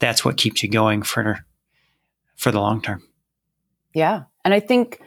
that's 0.00 0.24
what 0.24 0.36
keeps 0.36 0.62
you 0.62 0.68
going 0.68 1.02
for 1.02 1.44
for 2.34 2.50
the 2.50 2.60
long 2.60 2.82
term 2.82 3.02
yeah 3.94 4.24
and 4.44 4.52
i 4.52 4.60
think 4.60 5.00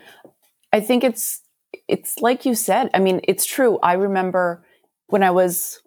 i 0.71 0.79
think 0.79 1.03
it's 1.03 1.41
it's 1.88 2.19
like 2.19 2.45
you 2.45 2.55
said 2.55 2.89
i 2.93 2.99
mean 2.99 3.21
it's 3.27 3.45
true 3.45 3.79
i 3.84 3.93
remember 3.93 4.63
when 5.08 5.23
i 5.23 5.32
was 5.32 5.82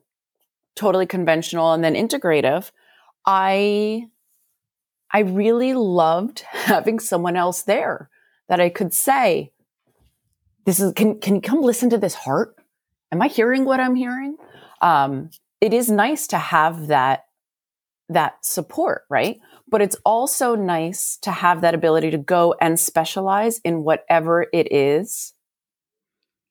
totally 0.77 1.07
conventional 1.07 1.73
and 1.73 1.83
then 1.83 1.95
integrative 1.95 2.71
i 3.27 4.05
i 5.13 5.21
really 5.21 5.75
loved 5.75 6.41
having 6.51 6.99
someone 6.99 7.37
else 7.37 7.63
there 7.63 8.11
that 8.49 8.61
i 8.61 8.69
could 8.69 8.93
say 8.93 9.53
this 10.65 10.81
is 10.81 10.93
can 10.95 11.19
can 11.19 11.35
you 11.37 11.41
come 11.41 11.61
listen 11.61 11.91
to 11.91 11.99
this 11.99 12.15
heart 12.15 12.57
am 13.13 13.23
I 13.23 13.29
hearing 13.29 13.65
what 13.65 13.79
I'm 13.79 13.95
hearing? 13.95 14.37
Um, 14.81 15.31
it 15.61 15.73
is 15.73 15.91
nice 15.91 16.27
to 16.29 16.39
have 16.39 16.89
that 16.89 17.27
that 18.09 18.45
support, 18.45 19.05
right? 19.09 19.39
But 19.69 19.81
it's 19.81 19.97
also 20.05 20.55
nice 20.55 21.17
to 21.23 21.31
have 21.31 21.61
that 21.61 21.75
ability 21.75 22.11
to 22.11 22.19
go 22.19 22.55
and 22.61 22.79
specialize 22.79 23.59
in 23.61 23.85
whatever 23.85 24.47
it 24.53 24.71
is 24.73 25.35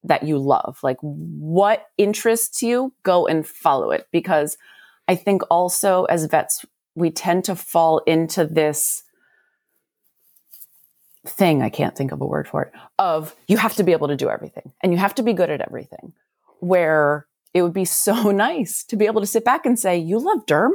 that 0.04 0.24
you 0.24 0.38
love. 0.38 0.80
Like 0.84 0.98
what 1.02 1.88
interests 1.98 2.64
you, 2.64 2.94
go 3.04 3.28
and 3.28 3.46
follow 3.48 3.92
it. 3.92 4.08
Because 4.12 4.58
I 5.08 5.16
think 5.16 5.42
also 5.50 6.06
as 6.06 6.26
vets, 6.26 6.66
we 6.96 7.12
tend 7.12 7.46
to 7.46 7.56
fall 7.56 8.00
into 8.00 8.46
this 8.46 9.04
thing, 11.26 11.62
I 11.62 11.70
can't 11.70 11.96
think 11.96 12.12
of 12.12 12.22
a 12.22 12.26
word 12.26 12.48
for 12.48 12.64
it, 12.64 12.74
of 12.98 13.36
you 13.48 13.58
have 13.58 13.76
to 13.76 13.84
be 13.84 13.92
able 13.92 14.08
to 14.08 14.16
do 14.16 14.30
everything 14.30 14.72
and 14.82 14.92
you 14.92 14.98
have 14.98 15.16
to 15.16 15.24
be 15.24 15.34
good 15.34 15.50
at 15.50 15.62
everything 15.62 16.14
where 16.60 17.28
it 17.54 17.62
would 17.62 17.74
be 17.74 17.86
so 17.86 18.32
nice 18.32 18.84
to 18.86 18.96
be 18.96 19.06
able 19.06 19.22
to 19.22 19.28
sit 19.28 19.46
back 19.46 19.66
and 19.66 19.78
say, 19.78 19.98
You 19.98 20.20
love 20.20 20.46
derm? 20.46 20.72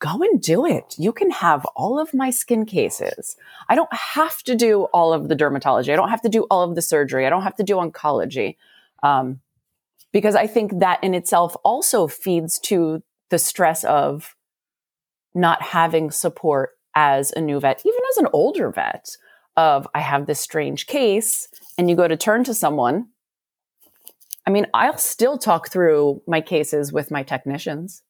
Go 0.00 0.22
and 0.22 0.40
do 0.40 0.66
it. 0.66 0.94
You 0.98 1.12
can 1.12 1.30
have 1.30 1.64
all 1.76 2.00
of 2.00 2.12
my 2.12 2.30
skin 2.30 2.66
cases. 2.66 3.36
I 3.68 3.74
don't 3.74 3.92
have 3.92 4.42
to 4.44 4.56
do 4.56 4.84
all 4.94 5.12
of 5.12 5.28
the 5.28 5.36
dermatology. 5.36 5.92
I 5.92 5.96
don't 5.96 6.08
have 6.08 6.22
to 6.22 6.28
do 6.28 6.46
all 6.50 6.62
of 6.62 6.74
the 6.74 6.82
surgery. 6.82 7.26
I 7.26 7.30
don't 7.30 7.42
have 7.42 7.56
to 7.56 7.62
do 7.62 7.76
oncology. 7.76 8.56
Um, 9.02 9.40
because 10.12 10.34
I 10.34 10.46
think 10.46 10.80
that 10.80 11.04
in 11.04 11.14
itself 11.14 11.54
also 11.64 12.08
feeds 12.08 12.58
to 12.60 13.02
the 13.28 13.38
stress 13.38 13.84
of 13.84 14.34
not 15.34 15.62
having 15.62 16.10
support 16.10 16.70
as 16.96 17.32
a 17.36 17.40
new 17.40 17.60
vet, 17.60 17.82
even 17.84 18.00
as 18.10 18.16
an 18.16 18.26
older 18.32 18.72
vet, 18.72 19.16
of 19.56 19.86
I 19.94 20.00
have 20.00 20.26
this 20.26 20.40
strange 20.40 20.86
case, 20.88 21.46
and 21.78 21.88
you 21.88 21.94
go 21.94 22.08
to 22.08 22.16
turn 22.16 22.42
to 22.44 22.54
someone 22.54 23.06
I 24.46 24.50
mean, 24.50 24.66
I'll 24.74 24.98
still 24.98 25.38
talk 25.38 25.70
through 25.70 26.22
my 26.26 26.40
cases 26.40 26.92
with 26.92 27.10
my 27.10 27.22
technicians. 27.22 28.02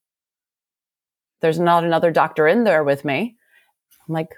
There's 1.41 1.59
not 1.59 1.85
another 1.85 2.11
doctor 2.11 2.47
in 2.47 2.65
there 2.65 2.85
with 2.85 3.05
me. 3.05 3.37
I'm 4.09 4.15
like, 4.15 4.35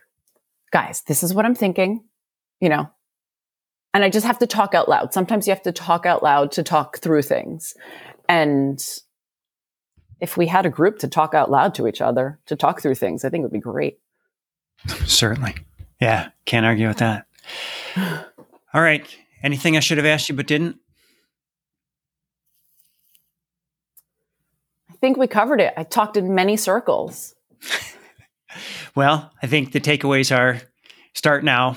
guys, 0.71 1.03
this 1.07 1.23
is 1.23 1.35
what 1.35 1.45
I'm 1.45 1.55
thinking, 1.55 2.05
you 2.61 2.69
know. 2.69 2.91
And 3.95 4.05
I 4.05 4.11
just 4.11 4.27
have 4.27 4.39
to 4.39 4.47
talk 4.47 4.75
out 4.75 4.89
loud. 4.89 5.13
Sometimes 5.13 5.47
you 5.47 5.53
have 5.53 5.63
to 5.63 5.73
talk 5.73 6.07
out 6.07 6.23
loud 6.23 6.53
to 6.53 6.63
talk 6.63 6.99
through 6.99 7.23
things. 7.23 7.75
And 8.29 8.83
if 10.21 10.37
we 10.37 10.47
had 10.47 10.65
a 10.65 10.71
group 10.71 10.99
to 11.01 11.09
talk 11.09 11.35
out 11.35 11.51
loud 11.51 11.75
to 11.75 11.87
each 11.87 12.01
other, 12.01 12.39
to 12.47 12.57
talk 12.57 12.81
through 12.81 12.95
things, 12.95 13.25
I 13.25 13.29
think 13.29 13.43
it 13.43 13.45
would 13.45 13.53
be 13.53 13.59
great. 13.59 13.99
Certainly. 15.05 15.57
Yeah, 16.01 16.31
can't 16.47 16.65
argue 16.65 16.89
with 16.89 16.99
that. 16.99 17.27
All 18.75 18.81
right. 18.81 19.07
Anything 19.43 19.77
I 19.77 19.81
should 19.81 19.99
have 19.99 20.07
asked 20.07 20.29
you 20.29 20.35
but 20.35 20.47
didn't? 20.47 20.77
Think 25.03 25.17
we 25.17 25.27
covered 25.27 25.61
it. 25.61 25.75
I 25.77 25.83
talked 25.83 26.17
in 26.17 26.33
many 26.35 26.57
circles. 26.57 27.35
well, 28.95 29.33
I 29.43 29.49
think 29.49 29.73
the 29.73 29.81
takeaways 29.81 30.35
are 30.35 30.61
start 31.13 31.43
now, 31.43 31.77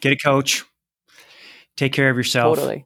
get 0.00 0.12
a 0.12 0.16
coach, 0.16 0.64
take 1.76 1.92
care 1.92 2.10
of 2.10 2.16
yourself. 2.16 2.56
Totally. 2.56 2.84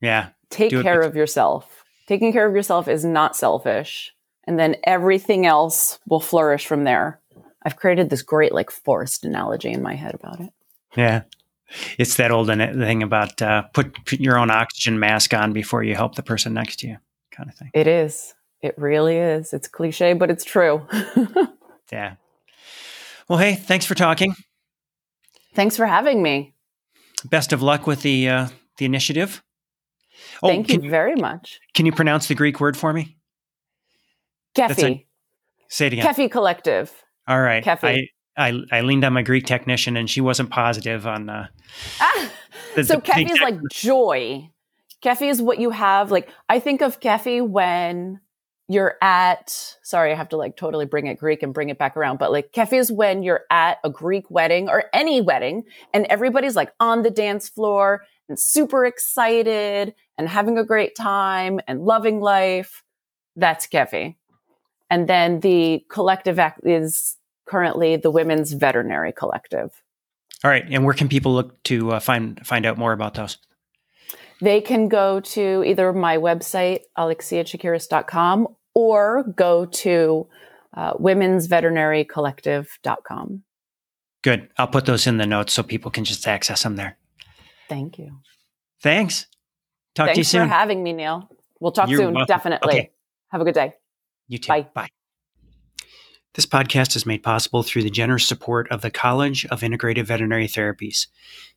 Yeah. 0.00 0.28
Take 0.50 0.70
care 0.70 1.02
of 1.02 1.16
yourself. 1.16 1.84
Taking 2.06 2.32
care 2.32 2.46
of 2.46 2.54
yourself 2.54 2.86
is 2.86 3.04
not 3.04 3.36
selfish. 3.36 4.14
And 4.44 4.58
then 4.58 4.76
everything 4.84 5.46
else 5.46 5.98
will 6.08 6.20
flourish 6.20 6.64
from 6.66 6.84
there. 6.84 7.20
I've 7.62 7.76
created 7.76 8.08
this 8.08 8.22
great 8.22 8.52
like 8.52 8.70
forest 8.70 9.24
analogy 9.24 9.70
in 9.70 9.82
my 9.82 9.94
head 9.94 10.14
about 10.14 10.40
it. 10.40 10.50
Yeah. 10.96 11.22
It's 11.98 12.16
that 12.16 12.30
old 12.30 12.46
thing 12.48 13.02
about 13.02 13.42
uh, 13.42 13.62
put, 13.74 13.94
put 14.06 14.20
your 14.20 14.38
own 14.38 14.50
oxygen 14.50 14.98
mask 14.98 15.34
on 15.34 15.52
before 15.52 15.82
you 15.82 15.96
help 15.96 16.14
the 16.14 16.22
person 16.22 16.54
next 16.54 16.80
to 16.80 16.88
you, 16.88 16.96
kind 17.32 17.48
of 17.48 17.56
thing. 17.56 17.70
It 17.74 17.86
is. 17.86 18.34
It 18.62 18.74
really 18.76 19.16
is. 19.16 19.52
It's 19.52 19.68
cliche, 19.68 20.12
but 20.12 20.30
it's 20.30 20.44
true. 20.44 20.86
yeah. 21.92 22.14
Well, 23.28 23.38
hey, 23.38 23.54
thanks 23.54 23.86
for 23.86 23.94
talking. 23.94 24.34
Thanks 25.54 25.76
for 25.76 25.86
having 25.86 26.22
me. 26.22 26.54
Best 27.24 27.52
of 27.52 27.62
luck 27.62 27.86
with 27.86 28.02
the 28.02 28.28
uh, 28.28 28.48
the 28.78 28.84
initiative. 28.84 29.42
Oh, 30.42 30.48
Thank 30.48 30.70
you 30.70 30.88
very 30.90 31.16
much. 31.16 31.60
Can 31.74 31.86
you 31.86 31.92
pronounce 31.92 32.28
the 32.28 32.34
Greek 32.34 32.60
word 32.60 32.76
for 32.76 32.92
me? 32.92 33.16
Kefi. 34.54 35.06
Say 35.68 35.86
it 35.86 35.92
again. 35.94 36.06
Kefi 36.06 36.30
Collective. 36.30 36.92
All 37.28 37.40
right. 37.40 37.64
Kefi. 37.64 38.08
I, 38.36 38.48
I, 38.48 38.60
I 38.72 38.80
leaned 38.80 39.04
on 39.04 39.12
my 39.12 39.22
Greek 39.22 39.46
technician, 39.46 39.96
and 39.96 40.08
she 40.08 40.20
wasn't 40.20 40.50
positive 40.50 41.06
on. 41.06 41.28
Uh, 41.28 41.46
ah, 42.00 42.30
the, 42.74 42.84
so 42.84 43.00
Kefi 43.00 43.30
is 43.30 43.40
like 43.40 43.58
joy. 43.70 44.48
Kefi 45.02 45.30
is 45.30 45.40
what 45.42 45.58
you 45.58 45.70
have. 45.70 46.10
Like 46.10 46.28
I 46.48 46.58
think 46.58 46.82
of 46.82 47.00
Kefi 47.00 47.46
when 47.46 48.20
you're 48.70 48.94
at 49.02 49.50
sorry 49.82 50.12
i 50.12 50.14
have 50.14 50.28
to 50.28 50.36
like 50.36 50.56
totally 50.56 50.86
bring 50.86 51.06
it 51.06 51.18
greek 51.18 51.42
and 51.42 51.52
bring 51.52 51.70
it 51.70 51.78
back 51.78 51.96
around 51.96 52.18
but 52.18 52.30
like 52.30 52.52
kefi 52.52 52.78
is 52.78 52.92
when 52.92 53.22
you're 53.22 53.42
at 53.50 53.78
a 53.82 53.90
greek 53.90 54.30
wedding 54.30 54.68
or 54.68 54.84
any 54.92 55.20
wedding 55.20 55.64
and 55.92 56.06
everybody's 56.06 56.54
like 56.54 56.72
on 56.78 57.02
the 57.02 57.10
dance 57.10 57.48
floor 57.48 58.04
and 58.28 58.38
super 58.38 58.84
excited 58.84 59.92
and 60.16 60.28
having 60.28 60.56
a 60.56 60.64
great 60.64 60.94
time 60.94 61.58
and 61.66 61.82
loving 61.82 62.20
life 62.20 62.84
that's 63.34 63.66
kefi 63.66 64.14
and 64.90 65.08
then 65.08 65.40
the 65.40 65.84
collective 65.88 66.38
act 66.38 66.60
is 66.64 67.16
currently 67.46 67.96
the 67.96 68.10
women's 68.10 68.52
veterinary 68.52 69.12
collective. 69.12 69.82
All 70.44 70.50
right 70.50 70.64
and 70.70 70.84
where 70.84 70.94
can 70.94 71.08
people 71.08 71.32
look 71.32 71.62
to 71.64 71.92
uh, 71.92 72.00
find 72.00 72.44
find 72.46 72.66
out 72.66 72.78
more 72.78 72.92
about 72.92 73.14
those? 73.14 73.38
They 74.42 74.62
can 74.62 74.88
go 74.88 75.20
to 75.20 75.62
either 75.66 75.92
my 75.92 76.16
website, 76.16 76.80
alexiatsakiris.com, 76.96 78.48
or 78.74 79.24
go 79.36 79.66
to 79.66 80.26
uh, 80.74 80.94
womensveterinarycollective.com. 80.94 83.42
Good. 84.22 84.48
I'll 84.58 84.68
put 84.68 84.86
those 84.86 85.06
in 85.06 85.16
the 85.16 85.26
notes 85.26 85.54
so 85.54 85.62
people 85.62 85.90
can 85.90 86.04
just 86.04 86.28
access 86.28 86.62
them 86.62 86.76
there. 86.76 86.98
Thank 87.68 87.98
you. 87.98 88.18
Thanks. 88.82 89.26
Talk 89.94 90.06
Thanks 90.06 90.16
to 90.16 90.20
you 90.20 90.24
soon. 90.24 90.40
Thanks 90.40 90.52
for 90.52 90.58
having 90.58 90.82
me, 90.82 90.92
Neil. 90.92 91.30
We'll 91.58 91.72
talk 91.72 91.88
You're 91.88 92.00
soon. 92.00 92.14
welcome. 92.14 92.26
Definitely. 92.26 92.72
Okay. 92.72 92.90
Have 93.28 93.40
a 93.40 93.44
good 93.44 93.54
day. 93.54 93.74
You 94.28 94.38
too. 94.38 94.48
Bye. 94.48 94.68
Bye. 94.74 94.88
This 96.34 96.46
podcast 96.46 96.94
is 96.94 97.04
made 97.04 97.24
possible 97.24 97.64
through 97.64 97.82
the 97.82 97.90
generous 97.90 98.24
support 98.24 98.70
of 98.70 98.82
the 98.82 98.90
College 98.90 99.44
of 99.46 99.62
Integrative 99.62 100.04
Veterinary 100.04 100.46
Therapies. 100.46 101.08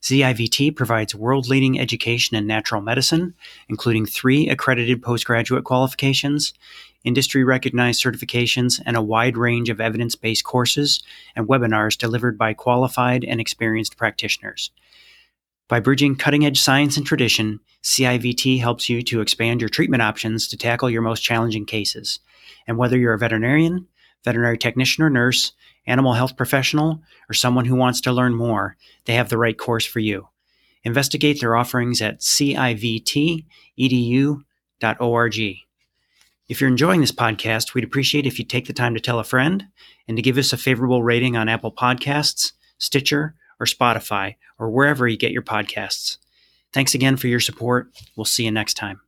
CIVT 0.01 0.75
provides 0.75 1.13
world 1.13 1.47
leading 1.47 1.79
education 1.79 2.35
in 2.35 2.47
natural 2.47 2.81
medicine, 2.81 3.35
including 3.69 4.07
three 4.07 4.49
accredited 4.49 5.03
postgraduate 5.03 5.63
qualifications, 5.63 6.55
industry 7.03 7.43
recognized 7.43 8.03
certifications, 8.03 8.81
and 8.85 8.95
a 8.95 9.01
wide 9.01 9.37
range 9.37 9.69
of 9.69 9.81
evidence 9.81 10.15
based 10.15 10.43
courses 10.43 11.03
and 11.35 11.47
webinars 11.47 11.97
delivered 11.97 12.37
by 12.37 12.53
qualified 12.53 13.23
and 13.23 13.39
experienced 13.39 13.97
practitioners. 13.97 14.71
By 15.67 15.79
bridging 15.79 16.15
cutting 16.15 16.45
edge 16.45 16.59
science 16.59 16.97
and 16.97 17.05
tradition, 17.05 17.59
CIVT 17.83 18.59
helps 18.59 18.89
you 18.89 19.01
to 19.03 19.21
expand 19.21 19.61
your 19.61 19.69
treatment 19.69 20.03
options 20.03 20.47
to 20.47 20.57
tackle 20.57 20.89
your 20.89 21.01
most 21.01 21.21
challenging 21.21 21.65
cases. 21.65 22.19
And 22.67 22.77
whether 22.77 22.97
you're 22.97 23.13
a 23.13 23.19
veterinarian, 23.19 23.87
veterinary 24.23 24.57
technician 24.57 25.03
or 25.03 25.09
nurse, 25.09 25.53
animal 25.85 26.13
health 26.13 26.37
professional, 26.37 27.01
or 27.29 27.33
someone 27.33 27.65
who 27.65 27.75
wants 27.75 28.01
to 28.01 28.11
learn 28.11 28.35
more, 28.35 28.77
they 29.05 29.15
have 29.15 29.29
the 29.29 29.37
right 29.37 29.57
course 29.57 29.85
for 29.85 29.99
you. 29.99 30.29
Investigate 30.83 31.39
their 31.39 31.55
offerings 31.55 32.01
at 32.01 32.19
civtedu.org. 32.19 33.43
If 36.49 36.59
you're 36.59 36.69
enjoying 36.69 37.01
this 37.01 37.11
podcast, 37.11 37.73
we'd 37.73 37.85
appreciate 37.85 38.25
if 38.25 38.37
you 38.37 38.45
take 38.45 38.67
the 38.67 38.73
time 38.73 38.93
to 38.95 38.99
tell 38.99 39.19
a 39.19 39.23
friend 39.23 39.65
and 40.07 40.17
to 40.17 40.21
give 40.21 40.37
us 40.37 40.51
a 40.51 40.57
favorable 40.57 41.01
rating 41.01 41.37
on 41.37 41.47
Apple 41.47 41.71
Podcasts, 41.71 42.51
Stitcher, 42.77 43.35
or 43.59 43.65
Spotify, 43.65 44.35
or 44.59 44.69
wherever 44.69 45.07
you 45.07 45.17
get 45.17 45.31
your 45.31 45.41
podcasts. 45.41 46.17
Thanks 46.73 46.93
again 46.93 47.15
for 47.15 47.27
your 47.27 47.39
support. 47.39 47.91
We'll 48.17 48.25
see 48.25 48.43
you 48.43 48.51
next 48.51 48.73
time. 48.73 49.02